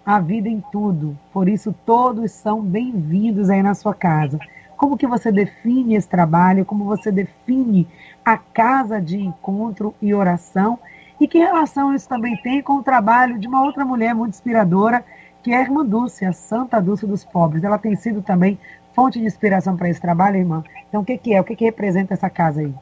A 0.06 0.18
vida 0.18 0.48
em 0.48 0.64
tudo. 0.72 1.20
Por 1.34 1.50
isso, 1.50 1.76
todos 1.86 2.32
são 2.32 2.62
bem-vindos 2.62 3.50
aí 3.50 3.62
na 3.62 3.76
sua 3.76 3.94
casa. 3.94 4.40
Como 4.78 4.98
que 4.98 5.06
você 5.06 5.30
define 5.30 5.96
esse 5.96 6.08
trabalho? 6.08 6.64
Como 6.64 6.86
você 6.86 7.12
define 7.12 7.86
a 8.24 8.38
casa 8.38 9.02
de 9.02 9.20
encontro 9.20 9.94
e 10.02 10.14
oração? 10.14 10.80
E 11.20 11.28
que 11.28 11.40
relação 11.40 11.94
isso 11.94 12.08
também 12.08 12.38
tem 12.38 12.62
com 12.62 12.76
o 12.76 12.84
trabalho 12.84 13.38
de 13.38 13.46
uma 13.46 13.62
outra 13.62 13.84
mulher 13.84 14.16
muito 14.16 14.36
inspiradora, 14.36 15.04
que 15.44 15.52
é 15.52 15.58
a 15.58 15.62
irmã 15.64 15.86
Dulce, 15.86 16.24
a 16.24 16.32
Santa 16.32 16.80
Dulce 16.80 17.06
dos 17.06 17.26
Pobres. 17.26 17.62
Ela 17.62 17.78
tem 17.78 17.94
sido 17.98 18.22
também 18.22 18.58
fonte 18.94 19.20
de 19.20 19.26
inspiração 19.26 19.76
para 19.76 19.90
esse 19.90 20.00
trabalho, 20.00 20.38
irmã. 20.38 20.64
Então, 20.88 21.02
o 21.02 21.06
que, 21.06 21.18
que 21.18 21.34
é? 21.34 21.42
O 21.42 21.44
que, 21.44 21.58
que 21.58 21.66
representa 21.66 22.14
essa 22.14 22.30
casa 22.30 22.62
aí? 22.62 22.74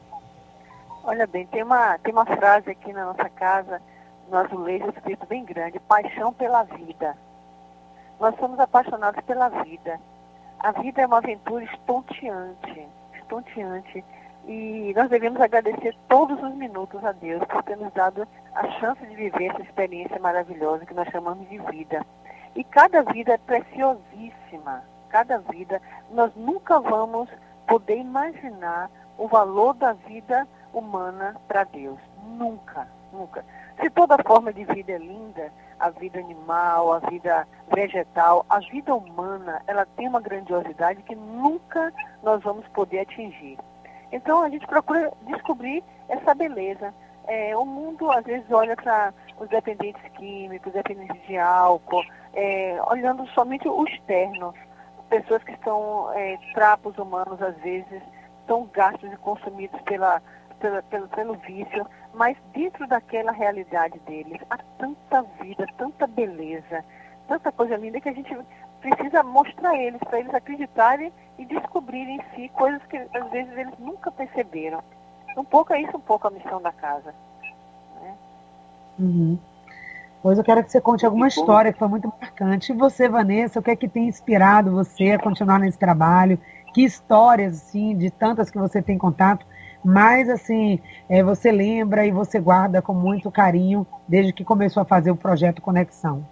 Olha 1.04 1.26
bem, 1.26 1.46
tem 1.48 1.64
uma, 1.64 1.98
tem 1.98 2.12
uma 2.12 2.24
frase 2.24 2.70
aqui 2.70 2.92
na 2.92 3.06
nossa 3.06 3.28
casa 3.28 3.82
no 4.28 4.36
azulejo 4.36 4.88
escrito 4.90 5.26
bem 5.26 5.44
grande, 5.44 5.80
paixão 5.80 6.32
pela 6.32 6.62
vida. 6.62 7.16
Nós 8.20 8.36
somos 8.36 8.58
apaixonados 8.60 9.20
pela 9.24 9.48
vida. 9.48 9.98
A 10.60 10.70
vida 10.70 11.02
é 11.02 11.06
uma 11.06 11.18
aventura 11.18 11.64
estonteante, 11.64 12.88
estonteante. 13.14 14.04
E 14.46 14.92
nós 14.96 15.10
devemos 15.10 15.40
agradecer 15.40 15.96
todos 16.08 16.40
os 16.40 16.54
minutos 16.54 17.04
a 17.04 17.10
Deus 17.10 17.44
por 17.46 17.64
ter 17.64 17.76
nos 17.76 17.92
dado 17.92 18.26
a 18.54 18.70
chance 18.78 19.04
de 19.04 19.14
viver 19.14 19.46
essa 19.46 19.62
experiência 19.62 20.20
maravilhosa 20.20 20.86
que 20.86 20.94
nós 20.94 21.08
chamamos 21.08 21.48
de 21.48 21.58
vida. 21.58 22.06
E 22.54 22.62
cada 22.62 23.02
vida 23.02 23.34
é 23.34 23.38
preciosíssima. 23.38 24.84
Cada 25.08 25.38
vida, 25.38 25.82
nós 26.12 26.32
nunca 26.36 26.78
vamos 26.78 27.28
poder 27.66 27.96
imaginar 27.96 28.88
o 29.18 29.26
valor 29.26 29.74
da 29.74 29.92
vida 29.92 30.46
humana 30.72 31.36
para 31.48 31.64
Deus. 31.64 31.98
Nunca, 32.22 32.88
nunca. 33.12 33.44
Se 33.80 33.90
toda 33.90 34.22
forma 34.22 34.52
de 34.52 34.64
vida 34.64 34.92
é 34.92 34.98
linda, 34.98 35.52
a 35.78 35.90
vida 35.90 36.20
animal, 36.20 36.92
a 36.92 36.98
vida 37.00 37.46
vegetal, 37.74 38.46
a 38.48 38.60
vida 38.60 38.94
humana, 38.94 39.60
ela 39.66 39.84
tem 39.96 40.06
uma 40.08 40.20
grandiosidade 40.20 41.02
que 41.02 41.14
nunca 41.14 41.92
nós 42.22 42.42
vamos 42.42 42.66
poder 42.68 43.00
atingir. 43.00 43.58
Então 44.12 44.42
a 44.42 44.48
gente 44.48 44.66
procura 44.66 45.12
descobrir 45.22 45.82
essa 46.08 46.34
beleza. 46.34 46.94
É, 47.26 47.56
o 47.56 47.64
mundo 47.64 48.10
às 48.10 48.24
vezes 48.24 48.50
olha 48.50 48.76
para 48.76 49.12
os 49.38 49.48
dependentes 49.48 50.02
químicos, 50.12 50.72
dependentes 50.72 51.20
de 51.26 51.36
álcool, 51.36 52.04
é, 52.34 52.78
olhando 52.86 53.26
somente 53.28 53.68
o 53.68 53.84
externo. 53.84 54.54
Pessoas 55.08 55.42
que 55.42 55.52
estão 55.52 56.12
é, 56.14 56.38
trapos 56.54 56.96
humanos 56.98 57.40
às 57.42 57.56
vezes 57.56 58.02
são 58.46 58.68
gastos 58.72 59.12
e 59.12 59.16
consumidos 59.16 59.80
pela, 59.82 60.22
pela, 60.62 60.82
pelo, 60.84 61.08
pelo 61.08 61.34
vício 61.34 61.84
mas 62.14 62.36
dentro 62.54 62.86
daquela 62.86 63.32
realidade 63.32 63.98
deles 64.06 64.40
há 64.48 64.58
tanta 64.78 65.22
vida, 65.40 65.66
tanta 65.76 66.06
beleza, 66.06 66.84
tanta 67.26 67.50
coisa 67.50 67.76
linda 67.76 68.00
que 68.00 68.08
a 68.08 68.12
gente 68.12 68.36
precisa 68.80 69.22
mostrar 69.22 69.76
eles, 69.76 70.00
para 70.00 70.20
eles 70.20 70.34
acreditarem 70.34 71.12
e 71.38 71.44
descobrirem 71.44 72.16
em 72.16 72.34
si 72.34 72.48
coisas 72.50 72.82
que 72.86 72.96
às 72.96 73.30
vezes 73.30 73.56
eles 73.56 73.74
nunca 73.78 74.10
perceberam. 74.10 74.82
Um 75.36 75.44
pouco 75.44 75.72
é 75.72 75.80
isso, 75.80 75.96
um 75.96 76.00
pouco 76.00 76.28
a 76.28 76.30
missão 76.30 76.60
da 76.60 76.72
casa. 76.72 77.14
Né? 78.00 78.14
Uhum. 78.98 79.38
Pois 80.22 80.36
eu 80.38 80.44
quero 80.44 80.62
que 80.62 80.70
você 80.70 80.80
conte 80.80 81.06
alguma 81.06 81.26
história 81.28 81.72
que 81.72 81.78
foi 81.78 81.88
muito 81.88 82.12
marcante. 82.20 82.72
E 82.72 82.76
você, 82.76 83.08
Vanessa, 83.08 83.58
o 83.58 83.62
que 83.62 83.70
é 83.70 83.76
que 83.76 83.88
tem 83.88 84.06
inspirado 84.06 84.70
você 84.70 85.12
a 85.12 85.18
continuar 85.18 85.58
nesse 85.58 85.78
trabalho? 85.78 86.38
Que 86.74 86.84
histórias, 86.84 87.54
assim, 87.54 87.96
de 87.96 88.10
tantas 88.10 88.50
que 88.50 88.58
você 88.58 88.80
tem 88.80 88.96
contato, 88.96 89.44
mas 89.84 90.28
assim, 90.28 90.80
é, 91.08 91.22
você 91.22 91.50
lembra 91.50 92.06
e 92.06 92.10
você 92.10 92.38
guarda 92.38 92.80
com 92.80 92.92
muito 92.92 93.30
carinho 93.30 93.86
desde 94.06 94.32
que 94.32 94.44
começou 94.44 94.82
a 94.82 94.86
fazer 94.86 95.10
o 95.10 95.16
projeto 95.16 95.62
Conexão? 95.62 96.24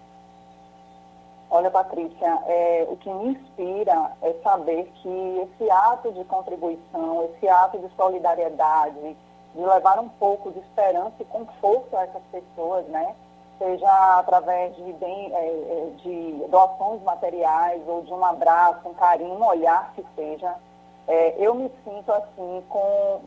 Olha, 1.52 1.68
Patrícia, 1.68 2.38
é, 2.46 2.86
o 2.88 2.96
que 2.96 3.12
me 3.12 3.30
inspira 3.30 4.12
é 4.22 4.32
saber 4.42 4.88
que 5.02 5.48
esse 5.48 5.68
ato 5.68 6.12
de 6.12 6.22
contribuição, 6.24 7.24
esse 7.24 7.48
ato 7.48 7.76
de 7.78 7.88
solidariedade, 7.96 9.16
de 9.54 9.60
levar 9.60 9.98
um 9.98 10.08
pouco 10.08 10.52
de 10.52 10.60
esperança 10.60 11.14
e 11.18 11.24
conforto 11.24 11.96
a 11.96 12.04
essas 12.04 12.22
pessoas, 12.30 12.86
né? 12.86 13.16
Seja 13.58 14.18
através 14.18 14.76
de, 14.76 14.92
bem, 14.92 15.34
é, 15.34 15.46
é 15.46 15.90
de 15.96 16.46
doações 16.48 17.02
materiais 17.02 17.82
ou 17.86 18.02
de 18.02 18.12
um 18.12 18.24
abraço, 18.24 18.88
um 18.88 18.94
carinho, 18.94 19.34
um 19.34 19.44
olhar 19.44 19.92
que 19.94 20.04
seja, 20.14 20.54
é, 21.08 21.34
eu 21.36 21.54
me 21.56 21.68
sinto 21.84 22.12
assim, 22.12 22.62
com, 22.68 23.22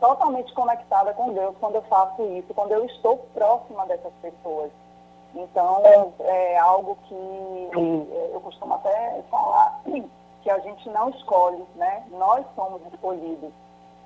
totalmente 0.00 0.52
conectada 0.54 1.12
com 1.14 1.32
Deus 1.32 1.54
quando 1.58 1.76
eu 1.76 1.82
faço 1.82 2.22
isso, 2.22 2.52
quando 2.54 2.72
eu 2.72 2.84
estou 2.86 3.18
próxima 3.34 3.86
dessas 3.86 4.12
pessoas. 4.22 4.70
Então, 5.34 5.82
é 6.20 6.58
algo 6.58 6.96
que 7.04 7.70
eu 8.32 8.40
costumo 8.40 8.74
até 8.74 9.22
falar 9.30 9.82
que 10.42 10.50
a 10.50 10.58
gente 10.60 10.88
não 10.90 11.10
escolhe, 11.10 11.64
né? 11.74 12.04
Nós 12.12 12.44
somos 12.54 12.80
escolhidos. 12.92 13.50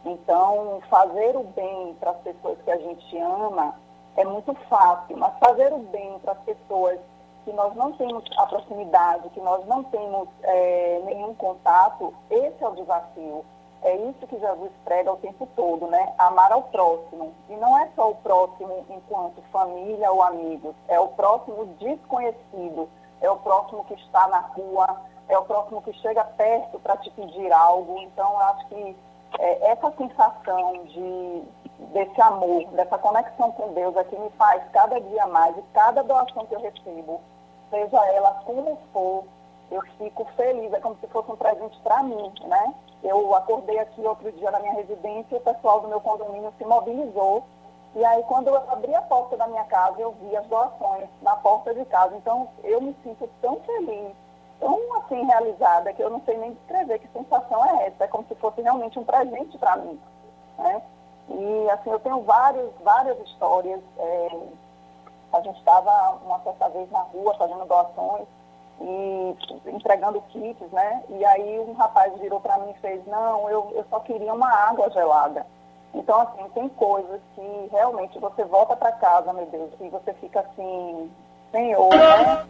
Então, 0.04 0.80
fazer 0.88 1.36
o 1.36 1.44
bem 1.44 1.94
para 2.00 2.12
as 2.12 2.16
pessoas 2.18 2.58
que 2.64 2.70
a 2.70 2.78
gente 2.78 3.18
ama 3.18 3.74
é 4.16 4.24
muito 4.24 4.54
fácil, 4.68 5.16
mas 5.18 5.38
fazer 5.38 5.72
o 5.72 5.78
bem 5.78 6.18
para 6.20 6.32
as 6.32 6.38
pessoas 6.40 6.98
que 7.44 7.52
nós 7.52 7.74
não 7.74 7.92
temos 7.92 8.24
a 8.38 8.46
proximidade, 8.46 9.28
que 9.30 9.40
nós 9.40 9.64
não 9.66 9.84
temos 9.84 10.28
é, 10.42 11.02
nenhum 11.04 11.34
contato, 11.34 12.12
esse 12.30 12.62
é 12.62 12.68
o 12.68 12.74
desafio. 12.74 13.44
É 13.82 13.96
isso 13.96 14.26
que 14.26 14.38
Jesus 14.38 14.70
prega 14.84 15.12
o 15.12 15.16
tempo 15.16 15.48
todo, 15.56 15.86
né? 15.86 16.12
Amar 16.18 16.52
ao 16.52 16.64
próximo. 16.64 17.32
E 17.48 17.56
não 17.56 17.78
é 17.78 17.88
só 17.96 18.10
o 18.10 18.14
próximo 18.16 18.84
enquanto 18.90 19.42
família 19.50 20.10
ou 20.12 20.22
amigos, 20.22 20.74
é 20.88 21.00
o 21.00 21.08
próximo 21.08 21.64
desconhecido, 21.78 22.88
é 23.20 23.30
o 23.30 23.36
próximo 23.38 23.84
que 23.84 23.94
está 23.94 24.28
na 24.28 24.40
rua, 24.40 25.00
é 25.28 25.38
o 25.38 25.44
próximo 25.44 25.80
que 25.82 25.92
chega 25.94 26.24
perto 26.24 26.78
para 26.80 26.96
te 26.98 27.10
pedir 27.10 27.52
algo. 27.52 27.98
Então, 28.00 28.30
eu 28.30 28.40
acho 28.40 28.66
que 28.68 28.96
é, 29.38 29.70
essa 29.70 29.90
sensação 29.92 30.84
de, 30.84 31.42
desse 31.92 32.20
amor, 32.20 32.64
dessa 32.72 32.98
conexão 32.98 33.50
com 33.52 33.72
Deus 33.72 33.96
é 33.96 34.04
que 34.04 34.18
me 34.18 34.30
faz 34.30 34.62
cada 34.72 35.00
dia 35.00 35.26
mais 35.26 35.56
e 35.56 35.62
cada 35.72 36.02
doação 36.02 36.44
que 36.46 36.54
eu 36.54 36.60
recebo, 36.60 37.20
seja 37.70 38.06
ela 38.12 38.42
como 38.44 38.76
for, 38.92 39.24
eu 39.70 39.82
fico 39.98 40.24
feliz, 40.36 40.72
é 40.72 40.80
como 40.80 40.96
se 40.96 41.06
fosse 41.06 41.30
um 41.30 41.36
presente 41.36 41.78
para 41.80 42.02
mim, 42.02 42.32
né? 42.44 42.74
Eu 43.02 43.34
acordei 43.34 43.78
aqui 43.78 44.00
outro 44.02 44.30
dia 44.32 44.50
na 44.50 44.58
minha 44.60 44.74
residência, 44.74 45.38
o 45.38 45.40
pessoal 45.40 45.80
do 45.80 45.88
meu 45.88 46.00
condomínio 46.00 46.52
se 46.58 46.64
mobilizou, 46.64 47.44
e 47.94 48.04
aí 48.04 48.22
quando 48.24 48.48
eu 48.48 48.56
abri 48.70 48.94
a 48.94 49.02
porta 49.02 49.36
da 49.36 49.46
minha 49.46 49.64
casa, 49.64 50.00
eu 50.00 50.12
vi 50.12 50.36
as 50.36 50.46
doações 50.46 51.08
na 51.22 51.36
porta 51.36 51.74
de 51.74 51.84
casa. 51.86 52.16
Então, 52.16 52.48
eu 52.62 52.80
me 52.80 52.94
sinto 53.02 53.28
tão 53.40 53.56
feliz, 53.60 54.14
tão 54.58 54.96
assim 54.98 55.24
realizada, 55.24 55.92
que 55.92 56.02
eu 56.02 56.10
não 56.10 56.20
sei 56.22 56.36
nem 56.36 56.52
descrever 56.52 56.98
que 56.98 57.08
sensação 57.08 57.64
é 57.64 57.86
essa. 57.86 58.04
É 58.04 58.08
como 58.08 58.24
se 58.28 58.34
fosse 58.36 58.60
realmente 58.60 58.98
um 58.98 59.04
presente 59.04 59.56
para 59.58 59.76
mim, 59.76 60.00
né? 60.58 60.82
E 61.28 61.70
assim, 61.70 61.90
eu 61.90 62.00
tenho 62.00 62.22
vários, 62.22 62.70
várias 62.82 63.18
histórias. 63.20 63.80
É, 63.98 64.38
a 65.32 65.40
gente 65.42 65.58
estava 65.58 66.18
uma 66.24 66.40
certa 66.40 66.68
vez 66.70 66.90
na 66.90 67.02
rua 67.02 67.34
fazendo 67.34 67.64
doações, 67.64 68.26
entregando 69.74 70.22
kits, 70.28 70.70
né? 70.72 71.02
E 71.08 71.24
aí 71.24 71.60
um 71.60 71.72
rapaz 71.72 72.12
virou 72.18 72.40
para 72.40 72.58
mim 72.58 72.70
e 72.70 72.80
fez, 72.80 73.04
não, 73.06 73.48
eu, 73.50 73.72
eu 73.74 73.84
só 73.90 74.00
queria 74.00 74.32
uma 74.32 74.50
água 74.50 74.90
gelada. 74.90 75.46
Então, 75.94 76.20
assim, 76.20 76.48
tem 76.54 76.68
coisas 76.68 77.20
que 77.34 77.68
realmente 77.72 78.18
você 78.18 78.44
volta 78.44 78.76
para 78.76 78.92
casa, 78.92 79.32
meu 79.32 79.46
Deus, 79.46 79.70
e 79.80 79.88
você 79.88 80.12
fica 80.14 80.40
assim, 80.40 81.10
Senhor, 81.50 81.88
né? 81.90 82.46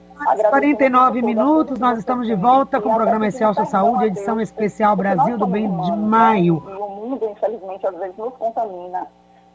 49 0.51 1.23
minutos, 1.23 1.79
nós 1.79 1.99
estamos 1.99 2.27
de 2.27 2.35
volta 2.35 2.81
com 2.81 2.91
o 2.91 2.95
programa 2.95 3.27
Excelso 3.27 3.65
Saúde, 3.65 4.07
edição 4.07 4.39
especial 4.39 4.95
Brasil 4.95 5.39
do 5.39 5.47
Bem 5.47 5.71
de 5.71 5.93
maio. 5.93 6.63
E 6.69 6.73
o 6.75 6.89
mundo, 6.89 7.25
infelizmente, 7.31 7.87
às 7.87 7.97
vezes 7.97 8.17
nos 8.19 8.35
contamina. 8.37 9.07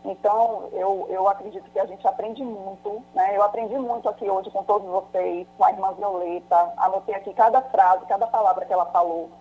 Então, 0.06 0.70
eu, 0.72 1.08
eu 1.10 1.28
acredito 1.28 1.68
que 1.72 1.80
a 1.80 1.86
gente 1.88 2.08
aprende 2.08 2.44
muito, 2.44 3.04
né? 3.16 3.36
Eu 3.36 3.42
aprendi 3.42 3.76
muito 3.76 4.08
aqui 4.08 4.30
hoje 4.30 4.52
com 4.52 4.64
todos 4.64 4.88
vocês, 4.88 5.48
com 5.58 5.66
a 5.66 5.72
irmã 5.72 5.94
Violeta, 5.94 6.74
anotei 6.78 7.16
aqui 7.16 7.34
cada 7.34 7.60
frase, 7.64 8.06
cada 8.06 8.28
palavra 8.28 8.66
que 8.66 8.72
ela 8.72 8.86
falou. 8.86 9.32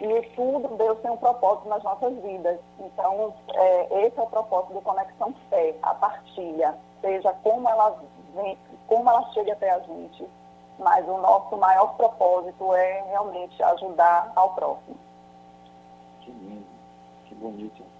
E 0.00 0.22
tudo, 0.34 0.76
Deus 0.78 0.98
tem 1.00 1.10
um 1.10 1.18
propósito 1.18 1.68
nas 1.68 1.82
nossas 1.82 2.16
vidas. 2.22 2.58
Então, 2.80 3.34
é, 3.52 4.06
esse 4.06 4.18
é 4.18 4.22
o 4.22 4.26
propósito 4.26 4.72
do 4.72 4.80
Conexão 4.80 5.34
Fé, 5.50 5.74
a 5.82 5.94
partilha, 5.94 6.74
seja 7.02 7.34
como 7.42 7.68
ela 7.68 7.94
vem, 8.34 8.58
como 8.86 9.08
ela 9.10 9.30
chega 9.32 9.52
até 9.52 9.70
a 9.72 9.80
gente. 9.80 10.26
Mas 10.78 11.06
o 11.06 11.18
nosso 11.18 11.54
maior 11.58 11.94
propósito 11.96 12.72
é 12.72 13.02
realmente 13.10 13.62
ajudar 13.62 14.32
ao 14.34 14.54
próximo. 14.54 14.96
Que 16.22 16.30
lindo, 16.30 16.66
que 17.26 17.34
bonito 17.34 17.93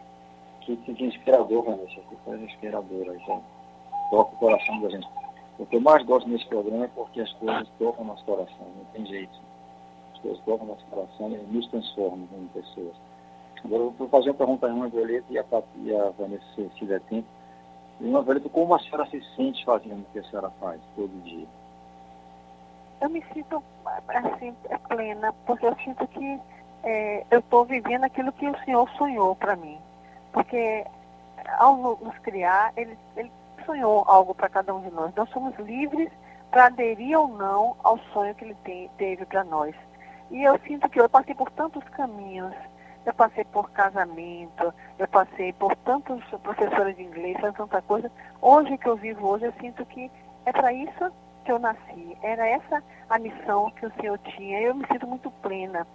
que, 0.65 0.77
que 0.77 1.05
inspirador, 1.05 1.63
Vanessa, 1.63 2.01
que 2.09 2.17
coisa 2.25 2.43
inspiradora. 2.45 3.17
Isso 3.17 3.43
toca 4.11 4.35
o 4.35 4.39
coração 4.39 4.81
da 4.81 4.91
gente. 4.91 5.09
O 5.59 5.67
que 5.67 5.77
eu 5.77 5.81
mais 5.81 6.05
gosto 6.05 6.29
nesse 6.29 6.47
programa 6.47 6.85
é 6.85 6.89
porque 6.89 7.21
as 7.21 7.33
coisas 7.35 7.69
tocam 7.79 8.05
nosso 8.05 8.25
coração, 8.25 8.67
não 8.77 8.85
tem 8.93 9.07
jeito. 9.07 9.39
As 10.15 10.21
coisas 10.21 10.41
tocam 10.45 10.67
nosso 10.67 10.85
coração 10.87 11.31
e 11.31 11.37
nos 11.37 11.67
transformam 11.69 12.27
como 12.27 12.49
pessoas. 12.49 12.97
Agora 13.65 13.83
eu 13.83 13.91
vou 13.93 14.09
fazer 14.09 14.31
uma 14.31 14.37
pergunta 14.37 14.67
a 14.67 14.75
uma 14.75 14.89
Violeta 14.89 15.27
e 15.31 15.39
a, 15.39 15.45
e 15.77 15.97
a 15.97 16.11
Vanessa, 16.11 16.45
se, 16.55 16.71
se 16.79 16.85
der 16.85 17.01
tempo. 17.03 17.29
Uma 18.01 18.23
Violeta, 18.23 18.49
como 18.49 18.75
a 18.75 18.81
senhora 18.81 19.07
se 19.07 19.23
sente 19.37 19.65
fazendo 19.65 20.01
o 20.01 20.13
que 20.13 20.19
a 20.19 20.25
senhora 20.25 20.51
faz 20.61 20.81
todo 20.97 21.23
dia? 21.23 21.47
Eu 23.01 23.11
me 23.11 23.23
sinto 23.33 23.63
assim, 24.09 24.55
plena, 24.89 25.33
porque 25.47 25.67
eu 25.67 25.77
sinto 25.77 26.07
que 26.09 26.41
é, 26.83 27.25
eu 27.31 27.41
estou 27.41 27.65
vivendo 27.65 28.05
aquilo 28.05 28.33
que 28.33 28.49
o 28.49 28.59
Senhor 28.65 28.89
sonhou 28.97 29.35
para 29.37 29.57
mim. 29.57 29.79
Porque 30.35 30.85
ao 31.59 31.77
nos 32.03 32.19
criar, 32.19 32.73
ele, 32.77 32.99
ele 33.17 33.31
sonhou 33.65 34.05
algo 34.07 34.35
para 34.35 34.49
cada 34.49 34.75
um 34.75 34.83
de 34.83 34.91
nós. 34.91 35.15
Nós 35.15 35.31
somos 35.31 35.57
livres 35.61 36.11
para 36.51 36.67
aderir 36.67 37.19
ou 37.19 37.29
não 37.29 37.77
ao 37.83 37.99
sonho 38.13 38.35
que 38.35 38.45
ele 38.45 38.57
tem, 38.65 38.91
teve 38.99 39.25
para 39.25 39.45
nós. 39.45 39.75
E 40.31 40.43
eu 40.43 40.59
sinto 40.67 40.89
que 40.89 41.01
eu 41.01 41.09
passei 41.09 41.35
por 41.35 41.51
tantos 41.53 41.85
caminhos. 41.91 42.53
Eu 43.07 43.13
passei 43.13 43.45
por 43.45 43.71
casamento, 43.71 44.73
eu 44.99 45.07
passei 45.09 45.53
por 45.53 45.77
tantos 45.77 46.25
professores 46.43 46.97
de 46.97 47.03
inglês, 47.03 47.37
tanta 47.55 47.83
coisa. 47.83 48.11
Hoje 48.41 48.79
que 48.79 48.89
eu 48.89 48.97
vivo 48.97 49.29
hoje, 49.29 49.45
eu 49.45 49.53
sinto 49.61 49.85
que 49.85 50.11
é 50.47 50.53
para 50.53 50.73
isso 50.73 51.13
que 51.45 51.53
eu 51.53 51.59
nasci. 51.59 52.17
Era 52.23 52.49
essa 52.49 52.83
a 53.11 53.19
missão 53.19 53.71
que 53.73 53.85
o 53.85 53.93
Senhor 54.01 54.19
tinha. 54.21 54.59
Eu 54.63 54.75
me 54.75 54.87
sinto 54.87 55.07
muito 55.07 55.31
plena. 55.43 55.87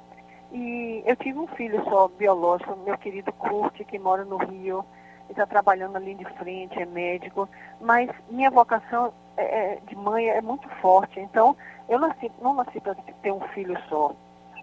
E 0.51 1.03
eu 1.05 1.15
tive 1.15 1.37
um 1.37 1.47
filho 1.47 1.83
só 1.85 2.07
biológico, 2.07 2.75
meu 2.77 2.97
querido 2.97 3.31
Kurt, 3.33 3.75
que 3.85 3.99
mora 3.99 4.25
no 4.25 4.37
Rio, 4.37 4.83
está 5.29 5.45
trabalhando 5.45 5.95
ali 5.95 6.15
de 6.15 6.25
frente, 6.37 6.81
é 6.81 6.85
médico, 6.85 7.47
mas 7.79 8.09
minha 8.29 8.49
vocação 8.49 9.13
é, 9.37 9.43
é, 9.43 9.79
de 9.87 9.95
mãe 9.95 10.27
é 10.27 10.41
muito 10.41 10.67
forte. 10.81 11.19
Então, 11.19 11.55
eu 11.87 11.99
nasci, 11.99 12.31
não 12.41 12.53
nasci 12.55 12.79
para 12.79 12.95
ter 12.95 13.31
um 13.31 13.41
filho 13.49 13.77
só. 13.87 14.15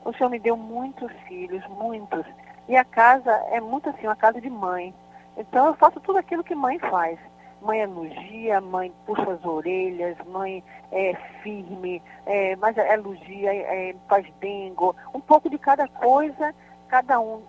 O 0.04 0.12
Senhor 0.12 0.28
me 0.28 0.38
deu 0.38 0.56
muitos 0.56 1.10
filhos, 1.28 1.64
muitos. 1.68 2.26
E 2.68 2.76
a 2.76 2.84
casa 2.84 3.30
é 3.50 3.60
muito 3.60 3.88
assim, 3.88 4.06
uma 4.06 4.16
casa 4.16 4.40
de 4.40 4.50
mãe. 4.50 4.92
Então, 5.36 5.66
eu 5.66 5.74
faço 5.74 6.00
tudo 6.00 6.18
aquilo 6.18 6.42
que 6.42 6.54
mãe 6.54 6.78
faz 6.78 7.18
mãe 7.66 7.80
elogia, 7.80 8.60
mãe 8.60 8.92
puxa 9.04 9.32
as 9.32 9.44
orelhas, 9.44 10.16
mãe 10.26 10.62
é 10.92 11.14
firme, 11.42 12.00
é, 12.24 12.54
mas 12.56 12.76
elogia, 12.76 13.52
é, 13.52 13.94
faz 14.08 14.26
dengo, 14.40 14.94
um 15.12 15.20
pouco 15.20 15.50
de 15.50 15.58
cada 15.58 15.88
coisa, 15.88 16.54
cada 16.88 17.18
um 17.20 17.42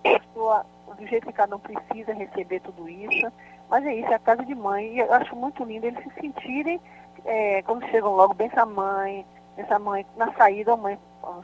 do 0.97 1.07
jeito 1.07 1.27
que 1.27 1.33
cada 1.33 1.55
um 1.55 1.59
precisa 1.59 2.13
receber 2.13 2.59
tudo 2.61 2.89
isso. 2.89 3.31
Mas 3.69 3.85
é 3.85 3.93
isso, 3.93 4.11
é 4.11 4.15
a 4.15 4.19
casa 4.19 4.43
de 4.45 4.55
mãe. 4.55 4.95
E 4.95 4.99
eu 4.99 5.13
acho 5.13 5.35
muito 5.35 5.63
lindo 5.63 5.85
eles 5.85 6.03
se 6.03 6.21
sentirem, 6.21 6.81
é, 7.25 7.61
quando 7.61 7.85
chegam 7.89 8.15
logo, 8.15 8.33
bença 8.33 8.61
a 8.61 8.65
mãe, 8.65 9.25
bença 9.55 9.77
mãe, 9.77 10.05
na 10.15 10.31
saída, 10.33 10.73
a 10.73 10.77
mãe 10.77 10.97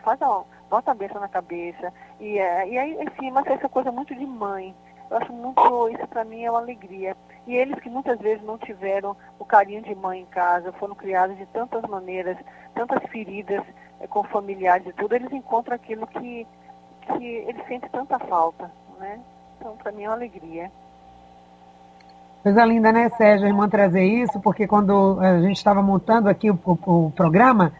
faz, 0.03 0.21
ó, 0.21 0.45
bota 0.69 0.91
a 0.91 0.95
benção 0.95 1.21
na 1.21 1.27
cabeça. 1.27 1.93
E, 2.19 2.39
é, 2.39 2.67
e 2.67 2.77
aí, 2.77 2.97
enfim, 3.03 3.31
mas 3.31 3.45
essa 3.47 3.69
coisa 3.69 3.91
muito 3.91 4.15
de 4.15 4.25
mãe. 4.25 4.73
Eu 5.11 5.17
acho 5.17 5.33
muito, 5.33 5.89
isso 5.89 6.07
para 6.07 6.23
mim 6.23 6.43
é 6.43 6.49
uma 6.49 6.59
alegria. 6.59 7.15
E 7.45 7.55
eles 7.55 7.79
que 7.79 7.89
muitas 7.89 8.19
vezes 8.19 8.43
não 8.43 8.57
tiveram 8.57 9.15
o 9.37 9.45
carinho 9.45 9.81
de 9.81 9.93
mãe 9.93 10.21
em 10.21 10.25
casa, 10.25 10.71
foram 10.73 10.95
criados 10.95 11.37
de 11.37 11.45
tantas 11.47 11.81
maneiras, 11.83 12.37
tantas 12.73 13.03
feridas 13.09 13.63
é, 13.99 14.07
com 14.07 14.23
familiares 14.23 14.87
e 14.87 14.93
tudo, 14.93 15.13
eles 15.13 15.31
encontram 15.31 15.75
aquilo 15.75 16.07
que, 16.07 16.47
que 17.01 17.25
eles 17.25 17.65
sentem 17.67 17.89
tanta 17.89 18.17
falta, 18.19 18.71
né? 18.99 19.19
Então, 19.57 19.75
para 19.77 19.91
mim 19.91 20.03
é 20.03 20.09
uma 20.09 20.15
alegria. 20.15 20.71
Coisa 22.41 22.65
linda, 22.65 22.91
né, 22.91 23.09
Sérgio, 23.11 23.47
irmã 23.47 23.69
trazer 23.69 24.03
isso, 24.03 24.39
porque 24.41 24.67
quando 24.67 25.17
a 25.21 25.41
gente 25.41 25.55
estava 25.55 25.81
montando 25.81 26.27
aqui 26.27 26.51
o, 26.51 26.59
o, 26.65 27.05
o 27.05 27.11
programa, 27.11 27.71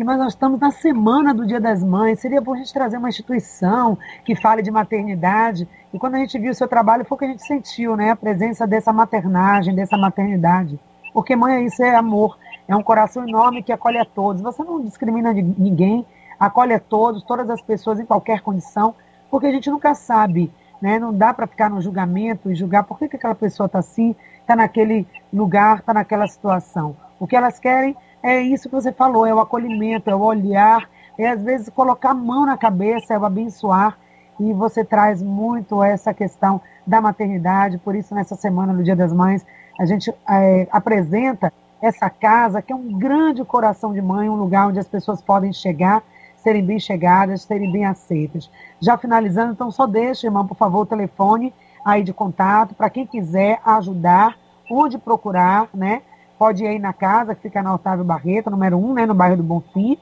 mas 0.00 0.18
nós 0.18 0.32
estamos 0.32 0.58
na 0.58 0.70
semana 0.70 1.34
do 1.34 1.46
Dia 1.46 1.60
das 1.60 1.84
Mães, 1.84 2.18
seria 2.18 2.40
bom 2.40 2.54
a 2.54 2.56
gente 2.56 2.72
trazer 2.72 2.96
uma 2.96 3.10
instituição 3.10 3.98
que 4.24 4.34
fale 4.34 4.62
de 4.62 4.70
maternidade. 4.70 5.68
E 5.92 5.98
quando 5.98 6.14
a 6.14 6.18
gente 6.18 6.38
viu 6.38 6.50
o 6.50 6.54
seu 6.54 6.66
trabalho, 6.66 7.04
foi 7.04 7.16
o 7.16 7.18
que 7.18 7.24
a 7.26 7.28
gente 7.28 7.46
sentiu, 7.46 7.94
né? 7.94 8.10
A 8.10 8.16
presença 8.16 8.66
dessa 8.66 8.90
maternagem, 8.92 9.74
dessa 9.74 9.98
maternidade. 9.98 10.80
Porque 11.12 11.36
mãe, 11.36 11.66
isso 11.66 11.82
é 11.82 11.94
amor, 11.94 12.38
É 12.66 12.74
um 12.74 12.82
coração 12.82 13.28
enorme 13.28 13.62
que 13.62 13.72
acolhe 13.72 13.98
a 13.98 14.04
todos. 14.04 14.40
Você 14.40 14.64
não 14.64 14.80
discrimina 14.80 15.30
ninguém, 15.32 16.06
acolhe 16.40 16.72
a 16.72 16.80
todos, 16.80 17.22
todas 17.22 17.50
as 17.50 17.60
pessoas 17.60 18.00
em 18.00 18.06
qualquer 18.06 18.40
condição, 18.40 18.94
porque 19.30 19.46
a 19.46 19.52
gente 19.52 19.70
nunca 19.70 19.94
sabe, 19.94 20.50
né? 20.80 20.98
Não 20.98 21.12
dá 21.12 21.34
para 21.34 21.46
ficar 21.46 21.68
no 21.68 21.82
julgamento 21.82 22.50
e 22.50 22.54
julgar 22.54 22.84
por 22.84 22.98
que, 22.98 23.08
que 23.08 23.16
aquela 23.16 23.34
pessoa 23.34 23.66
está 23.66 23.80
assim, 23.80 24.16
está 24.40 24.56
naquele 24.56 25.06
lugar, 25.30 25.80
está 25.80 25.92
naquela 25.92 26.26
situação. 26.26 26.96
O 27.20 27.26
que 27.26 27.36
elas 27.36 27.58
querem 27.58 27.94
é 28.22 28.40
isso 28.40 28.68
que 28.68 28.74
você 28.74 28.92
falou, 28.92 29.26
é 29.26 29.34
o 29.34 29.40
acolhimento, 29.40 30.08
é 30.08 30.14
o 30.14 30.20
olhar, 30.20 30.88
é 31.18 31.28
às 31.28 31.42
vezes 31.42 31.68
colocar 31.68 32.10
a 32.10 32.14
mão 32.14 32.46
na 32.46 32.56
cabeça, 32.56 33.14
é 33.14 33.18
o 33.18 33.24
abençoar. 33.24 33.98
E 34.40 34.52
você 34.52 34.84
traz 34.84 35.22
muito 35.22 35.82
essa 35.82 36.14
questão 36.14 36.60
da 36.86 37.00
maternidade, 37.00 37.78
por 37.78 37.94
isso 37.94 38.14
nessa 38.14 38.34
semana, 38.34 38.72
no 38.72 38.82
Dia 38.82 38.96
das 38.96 39.12
Mães, 39.12 39.44
a 39.78 39.84
gente 39.84 40.12
é, 40.28 40.66
apresenta 40.70 41.52
essa 41.80 42.08
casa, 42.08 42.62
que 42.62 42.72
é 42.72 42.76
um 42.76 42.96
grande 42.98 43.44
coração 43.44 43.92
de 43.92 44.00
mãe, 44.00 44.28
um 44.28 44.36
lugar 44.36 44.68
onde 44.68 44.78
as 44.78 44.86
pessoas 44.86 45.20
podem 45.20 45.52
chegar, 45.52 46.02
serem 46.36 46.64
bem 46.64 46.78
chegadas, 46.78 47.42
serem 47.42 47.70
bem 47.70 47.84
aceitas. 47.84 48.50
Já 48.80 48.96
finalizando, 48.96 49.52
então 49.52 49.70
só 49.70 49.86
deixa, 49.86 50.26
irmão, 50.26 50.46
por 50.46 50.56
favor, 50.56 50.82
o 50.82 50.86
telefone 50.86 51.52
aí 51.84 52.02
de 52.02 52.12
contato, 52.12 52.74
para 52.74 52.88
quem 52.88 53.06
quiser 53.06 53.60
ajudar, 53.64 54.36
onde 54.70 54.96
procurar, 54.96 55.68
né? 55.74 56.02
Pode 56.42 56.64
ir 56.64 56.66
aí 56.66 56.78
na 56.80 56.92
casa, 56.92 57.36
que 57.36 57.42
fica 57.42 57.62
na 57.62 57.72
Otávio 57.72 58.04
Barreto, 58.04 58.50
número 58.50 58.76
1, 58.76 58.94
né, 58.94 59.06
no 59.06 59.14
bairro 59.14 59.36
do 59.36 59.44
Bonfim, 59.44 59.96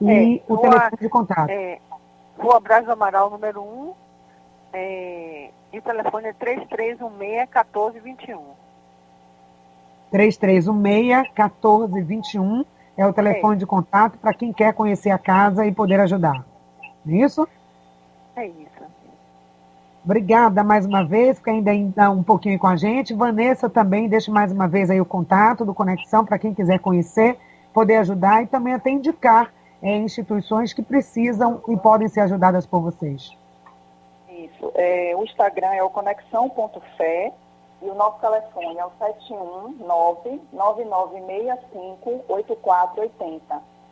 e 0.00 0.10
é, 0.10 0.40
o 0.48 0.54
rua, 0.54 0.70
telefone 0.70 1.02
de 1.02 1.08
contato. 1.10 1.50
É, 1.50 1.78
Rua 2.38 2.58
Braz 2.60 2.88
Amaral, 2.88 3.28
número 3.28 3.60
1, 3.60 3.92
é, 4.72 5.50
e 5.74 5.78
o 5.78 5.82
telefone 5.82 6.28
é 6.28 6.32
3316-1421. 6.32 8.40
3316-1421 10.14 12.64
é 12.96 13.06
o 13.06 13.12
telefone 13.12 13.56
é. 13.56 13.58
de 13.58 13.66
contato 13.66 14.16
para 14.16 14.32
quem 14.32 14.54
quer 14.54 14.72
conhecer 14.72 15.10
a 15.10 15.18
casa 15.18 15.66
e 15.66 15.74
poder 15.74 16.00
ajudar. 16.00 16.42
É 17.06 17.12
isso? 17.12 17.46
É 18.34 18.46
isso. 18.46 18.75
Obrigada 20.06 20.62
mais 20.62 20.86
uma 20.86 21.04
vez, 21.04 21.38
que 21.40 21.50
ainda 21.50 21.74
está 21.74 22.08
um 22.10 22.22
pouquinho 22.22 22.56
com 22.60 22.68
a 22.68 22.76
gente. 22.76 23.12
Vanessa 23.12 23.68
também, 23.68 24.08
deixe 24.08 24.30
mais 24.30 24.52
uma 24.52 24.68
vez 24.68 24.88
aí 24.88 25.00
o 25.00 25.04
contato 25.04 25.64
do 25.64 25.74
Conexão 25.74 26.24
para 26.24 26.38
quem 26.38 26.54
quiser 26.54 26.78
conhecer, 26.78 27.36
poder 27.74 27.96
ajudar 27.96 28.44
e 28.44 28.46
também 28.46 28.72
até 28.72 28.88
indicar 28.88 29.52
é, 29.82 29.96
instituições 29.96 30.72
que 30.72 30.80
precisam 30.80 31.60
e 31.66 31.76
podem 31.76 32.06
ser 32.06 32.20
ajudadas 32.20 32.64
por 32.64 32.82
vocês. 32.82 33.36
Isso. 34.28 34.70
É, 34.76 35.12
o 35.16 35.24
Instagram 35.24 35.72
é 35.72 35.82
o 35.82 35.90
conexão.fé 35.90 37.32
e 37.82 37.90
o 37.90 37.94
nosso 37.96 38.20
telefone 38.20 38.78
é 38.78 38.86
o 38.86 38.92
719-9965-8480. 40.52 43.40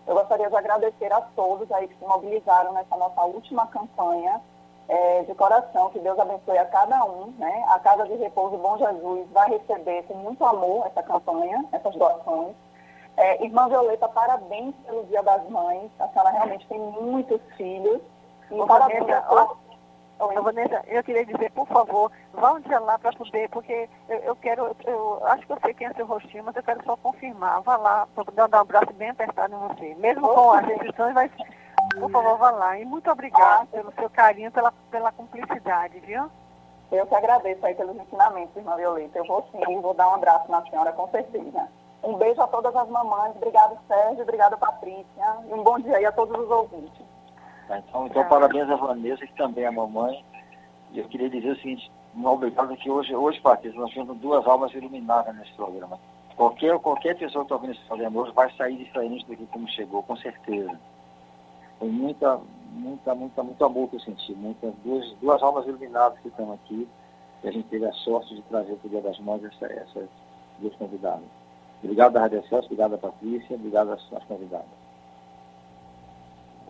Eu 0.06 0.14
gostaria 0.14 0.48
de 0.48 0.54
agradecer 0.54 1.12
a 1.12 1.20
todos 1.34 1.72
aí 1.72 1.88
que 1.88 1.98
se 1.98 2.04
mobilizaram 2.04 2.72
nessa 2.72 2.96
nossa 2.96 3.20
última 3.24 3.66
campanha 3.66 4.40
é, 4.88 5.22
de 5.22 5.34
coração, 5.34 5.90
que 5.90 5.98
Deus 5.98 6.18
abençoe 6.18 6.58
a 6.58 6.66
cada 6.66 7.04
um. 7.04 7.32
Né? 7.38 7.64
A 7.68 7.78
Casa 7.78 8.04
de 8.04 8.14
Repouso 8.14 8.58
Bom 8.58 8.76
Jesus 8.78 9.28
vai 9.32 9.50
receber 9.50 10.02
com 10.04 10.14
muito 10.14 10.44
amor 10.44 10.86
essa 10.86 11.02
campanha, 11.02 11.64
essas 11.72 11.94
doações. 11.96 12.54
É, 13.16 13.44
Irmã 13.44 13.68
Violeta, 13.68 14.08
parabéns 14.08 14.74
pelo 14.84 15.04
Dia 15.04 15.22
das 15.22 15.48
Mães. 15.48 15.90
A 16.00 16.08
senhora 16.08 16.30
realmente 16.30 16.66
tem 16.66 16.78
muitos 16.78 17.40
filhos. 17.56 18.00
E 18.50 18.54
Ô, 18.54 18.66
parabéns 18.66 19.00
Vanessa, 19.00 19.26
a 19.28 19.34
Oi. 20.20 20.40
Vanessa, 20.40 20.82
eu 20.86 21.02
queria 21.02 21.26
dizer, 21.26 21.50
por 21.52 21.66
favor, 21.66 22.10
vá 22.32 22.52
um 22.52 22.60
dia 22.60 22.78
lá 22.78 22.98
para 22.98 23.12
poder, 23.12 23.48
porque 23.50 23.88
eu, 24.08 24.18
eu 24.18 24.36
quero, 24.36 24.66
eu, 24.66 24.76
eu, 24.86 25.26
acho 25.26 25.44
que 25.44 25.52
eu 25.52 25.58
sei 25.60 25.74
quem 25.74 25.88
é 25.88 25.92
seu 25.92 26.06
rostinho, 26.06 26.44
mas 26.44 26.54
eu 26.54 26.62
quero 26.62 26.84
só 26.84 26.96
confirmar. 26.96 27.60
Vá 27.62 27.76
lá 27.76 28.06
para 28.14 28.24
poder 28.24 28.48
dar 28.48 28.58
um 28.58 28.60
abraço 28.60 28.92
bem 28.94 29.10
apertado 29.10 29.54
em 29.54 29.58
você. 29.58 29.94
Mesmo 29.96 30.28
com 30.28 30.52
as 30.52 30.64
restrições, 30.66 31.14
vai, 31.14 31.30
por 31.92 32.10
favor, 32.10 32.38
vá 32.38 32.50
lá. 32.50 32.78
E 32.78 32.84
muito 32.84 33.10
obrigada 33.10 33.62
ah, 33.62 33.66
pelo 33.66 33.92
seu 33.92 34.10
carinho, 34.10 34.50
pela, 34.50 34.72
pela 34.90 35.12
cumplicidade, 35.12 36.00
viu? 36.00 36.30
Eu 36.90 37.06
que 37.06 37.14
agradeço 37.14 37.64
aí 37.66 37.74
pelos 37.74 37.96
ensinamentos, 37.96 38.56
irmã 38.56 38.76
Violeta. 38.76 39.18
Eu 39.18 39.24
vou 39.24 39.46
sim, 39.50 39.80
vou 39.80 39.94
dar 39.94 40.08
um 40.08 40.14
abraço 40.14 40.50
na 40.50 40.62
senhora, 40.62 40.92
com 40.92 41.08
certeza. 41.08 41.68
Um 42.02 42.14
beijo 42.16 42.40
a 42.40 42.46
todas 42.46 42.74
as 42.76 42.88
mamães. 42.88 43.34
Obrigado, 43.36 43.78
Sérgio. 43.88 44.22
Obrigado, 44.22 44.58
Patrícia. 44.58 45.36
E 45.48 45.54
um 45.54 45.62
bom 45.62 45.78
dia 45.78 45.96
aí 45.96 46.04
a 46.04 46.12
todos 46.12 46.38
os 46.38 46.50
ouvintes. 46.50 47.02
Então, 47.64 48.06
então 48.06 48.24
parabéns 48.28 48.68
a 48.70 48.76
Vanessa, 48.76 49.26
que 49.26 49.34
também 49.34 49.64
é 49.64 49.68
a 49.68 49.72
mamãe. 49.72 50.24
E 50.92 50.98
eu 50.98 51.08
queria 51.08 51.30
dizer 51.30 51.50
o 51.50 51.56
seguinte, 51.56 51.90
um 52.14 52.26
obrigado 52.26 52.76
que 52.76 52.90
hoje, 52.90 53.14
hoje 53.14 53.40
Patrícia, 53.40 53.80
nós 53.80 53.92
temos 53.92 54.16
duas 54.18 54.46
almas 54.46 54.72
iluminadas 54.74 55.34
nesse 55.34 55.52
programa. 55.54 55.98
Qualquer, 56.36 56.78
qualquer 56.78 57.16
pessoa 57.16 57.44
que 57.44 57.46
está 57.46 57.54
ouvindo 57.54 57.72
esse 57.72 57.84
programa 57.86 58.20
hoje 58.20 58.32
vai 58.32 58.52
sair 58.52 58.76
diferente 58.76 59.24
do 59.26 59.36
que 59.36 59.46
como 59.46 59.66
chegou, 59.68 60.02
com 60.02 60.16
certeza. 60.16 60.78
Foi 61.84 61.92
muita, 61.92 62.40
muita, 62.72 63.14
muita, 63.14 63.42
muito 63.42 63.62
amor 63.62 63.90
que 63.90 63.96
eu 63.96 64.00
senti. 64.00 64.32
Muita, 64.32 64.72
duas, 64.82 65.12
duas 65.20 65.42
almas 65.42 65.66
iluminadas 65.66 66.18
que 66.20 66.28
estão 66.28 66.50
aqui. 66.54 66.88
E 67.42 67.48
a 67.48 67.52
gente 67.52 67.68
teve 67.68 67.84
a 67.84 67.92
sorte 67.92 68.34
de 68.34 68.40
trazer 68.44 68.74
para 68.76 68.86
o 68.86 68.90
Dia 68.90 69.02
das 69.02 69.18
Mães 69.18 69.44
essa, 69.44 69.66
essas 69.66 70.08
duas 70.60 70.74
convidadas. 70.76 71.26
Obrigado 71.82 72.16
à 72.16 72.20
Rádio 72.20 72.42
Celso, 72.48 72.64
obrigado 72.68 72.94
à 72.94 72.96
Patrícia, 72.96 73.54
obrigado 73.56 73.92
às, 73.92 74.00
às 74.14 74.24
convidadas. 74.24 74.83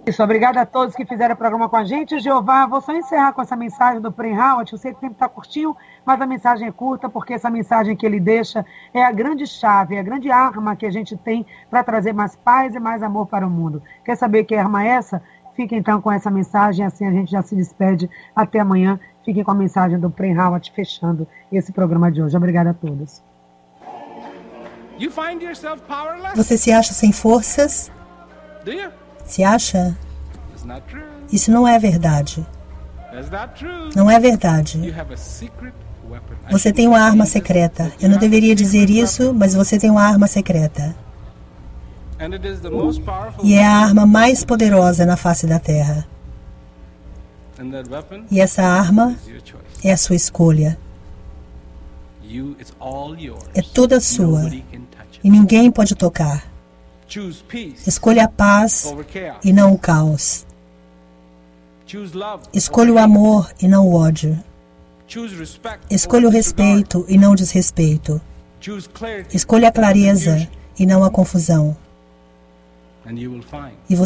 Isso, 0.07 0.23
obrigada 0.23 0.61
a 0.61 0.67
todos 0.67 0.95
que 0.95 1.07
fizeram 1.07 1.35
o 1.35 1.39
programa 1.39 1.67
com 1.67 1.77
a 1.77 1.85
gente. 1.85 2.19
Jeová, 2.19 2.67
vou 2.67 2.83
só 2.83 2.95
encerrar 2.95 3.33
com 3.33 3.41
essa 3.41 3.57
mensagem 3.57 4.03
do 4.03 4.13
Prem 4.13 4.39
Howard. 4.39 4.71
Eu 4.71 4.79
sei 4.79 4.93
que 4.93 4.99
o 4.99 5.01
tempo 5.01 5.15
está 5.15 5.27
curtinho, 5.31 5.75
mas 6.05 6.21
a 6.21 6.27
mensagem 6.27 6.69
é 6.69 6.73
curta, 6.73 7.09
porque 7.09 7.33
essa 7.33 7.49
mensagem 7.49 7.97
que 7.97 8.05
ele 8.05 8.21
deixa 8.21 8.67
é 8.93 9.03
a 9.03 9.11
grande 9.11 9.47
chave, 9.47 9.97
é 9.97 10.01
a 10.01 10.03
grande 10.03 10.31
arma 10.31 10.77
que 10.77 10.85
a 10.85 10.91
gente 10.91 11.17
tem 11.17 11.47
para 11.71 11.83
trazer 11.83 12.13
mais 12.13 12.37
paz 12.37 12.75
e 12.75 12.79
mais 12.79 13.03
amor 13.03 13.27
para 13.29 13.47
o 13.47 13.51
mundo. 13.51 13.83
Quer 14.05 14.15
saber 14.17 14.45
que 14.45 14.55
arma 14.55 14.85
é 14.85 14.89
essa? 14.89 15.23
Fique 15.57 15.75
então 15.75 16.03
com 16.03 16.13
essa 16.13 16.31
mensagem, 16.31 16.85
assim 16.85 17.07
a 17.07 17.11
gente 17.11 17.31
já 17.31 17.41
se 17.43 17.57
despede. 17.57 18.11
Até 18.37 18.61
amanhã. 18.61 19.01
Fiquem 19.25 19.43
com 19.43 19.53
a 19.53 19.55
mensagem 19.55 19.99
do 19.99 20.11
Prem 20.11 20.39
Howard 20.39 20.71
fechando 20.77 21.27
esse 21.51 21.73
programa 21.73 22.13
de 22.13 22.23
hoje. 22.23 22.37
Obrigada 22.37 22.71
a 22.71 22.75
todos. 22.75 23.23
Você 26.37 26.59
se 26.59 26.71
acha 26.71 26.93
sem 26.93 27.11
forças? 27.11 27.91
Se 29.25 29.43
acha? 29.43 29.97
Isso 31.33 31.51
não 31.51 31.67
é 31.67 31.79
verdade. 31.79 32.47
Não 33.95 34.11
é 34.11 34.19
verdade. 34.19 34.95
Você 36.51 36.73
tem 36.73 36.87
uma 36.89 37.01
arma 37.01 37.27
secreta. 37.27 37.93
Eu 38.01 38.09
não 38.09 38.19
deveria 38.19 38.55
dizer 38.55 38.91
isso, 38.91 39.33
mas 39.33 39.55
você 39.55 39.79
tem 39.79 39.91
uma 39.91 40.03
arma 40.03 40.27
secreta. 40.27 40.95
E 43.43 43.55
é 43.55 43.67
a 43.67 43.77
arma 43.77 44.07
mais 44.07 44.45
poderosa 44.45 45.05
na 45.07 45.17
face 45.17 45.47
da 45.47 45.59
Terra. 45.59 46.07
E 48.31 48.41
essa 48.41 48.63
arma 48.63 49.17
é 49.83 49.93
a 49.93 49.97
sua 49.97 50.17
escolha. 50.17 50.79
É 53.55 53.63
toda 53.63 54.01
sua. 54.01 54.51
E 55.23 55.31
ninguém 55.31 55.71
pode 55.71 55.95
tocar. 55.95 56.54
Escolha 57.87 58.25
a 58.25 58.29
paz 58.29 58.93
e 59.45 59.53
não 59.53 59.73
o 59.73 59.79
caos. 59.79 60.45
Escolha 62.53 62.93
o 62.93 62.99
amor 62.99 63.53
e 63.61 63.69
não 63.69 63.87
o 63.87 63.95
ódio. 63.95 64.43
Escolha 65.91 66.27
o 66.27 66.31
respeito 66.31 67.05
e 67.09 67.17
não 67.17 67.33
o 67.33 67.37
desrespeito. 67.37 68.21
Escolha 69.33 69.69
a 69.69 69.73
clareza 69.73 70.49
e 70.79 70.87
não 70.87 71.05
a 71.05 71.11
confusão. 71.11 71.77
E 73.89 73.95
você 73.95 74.03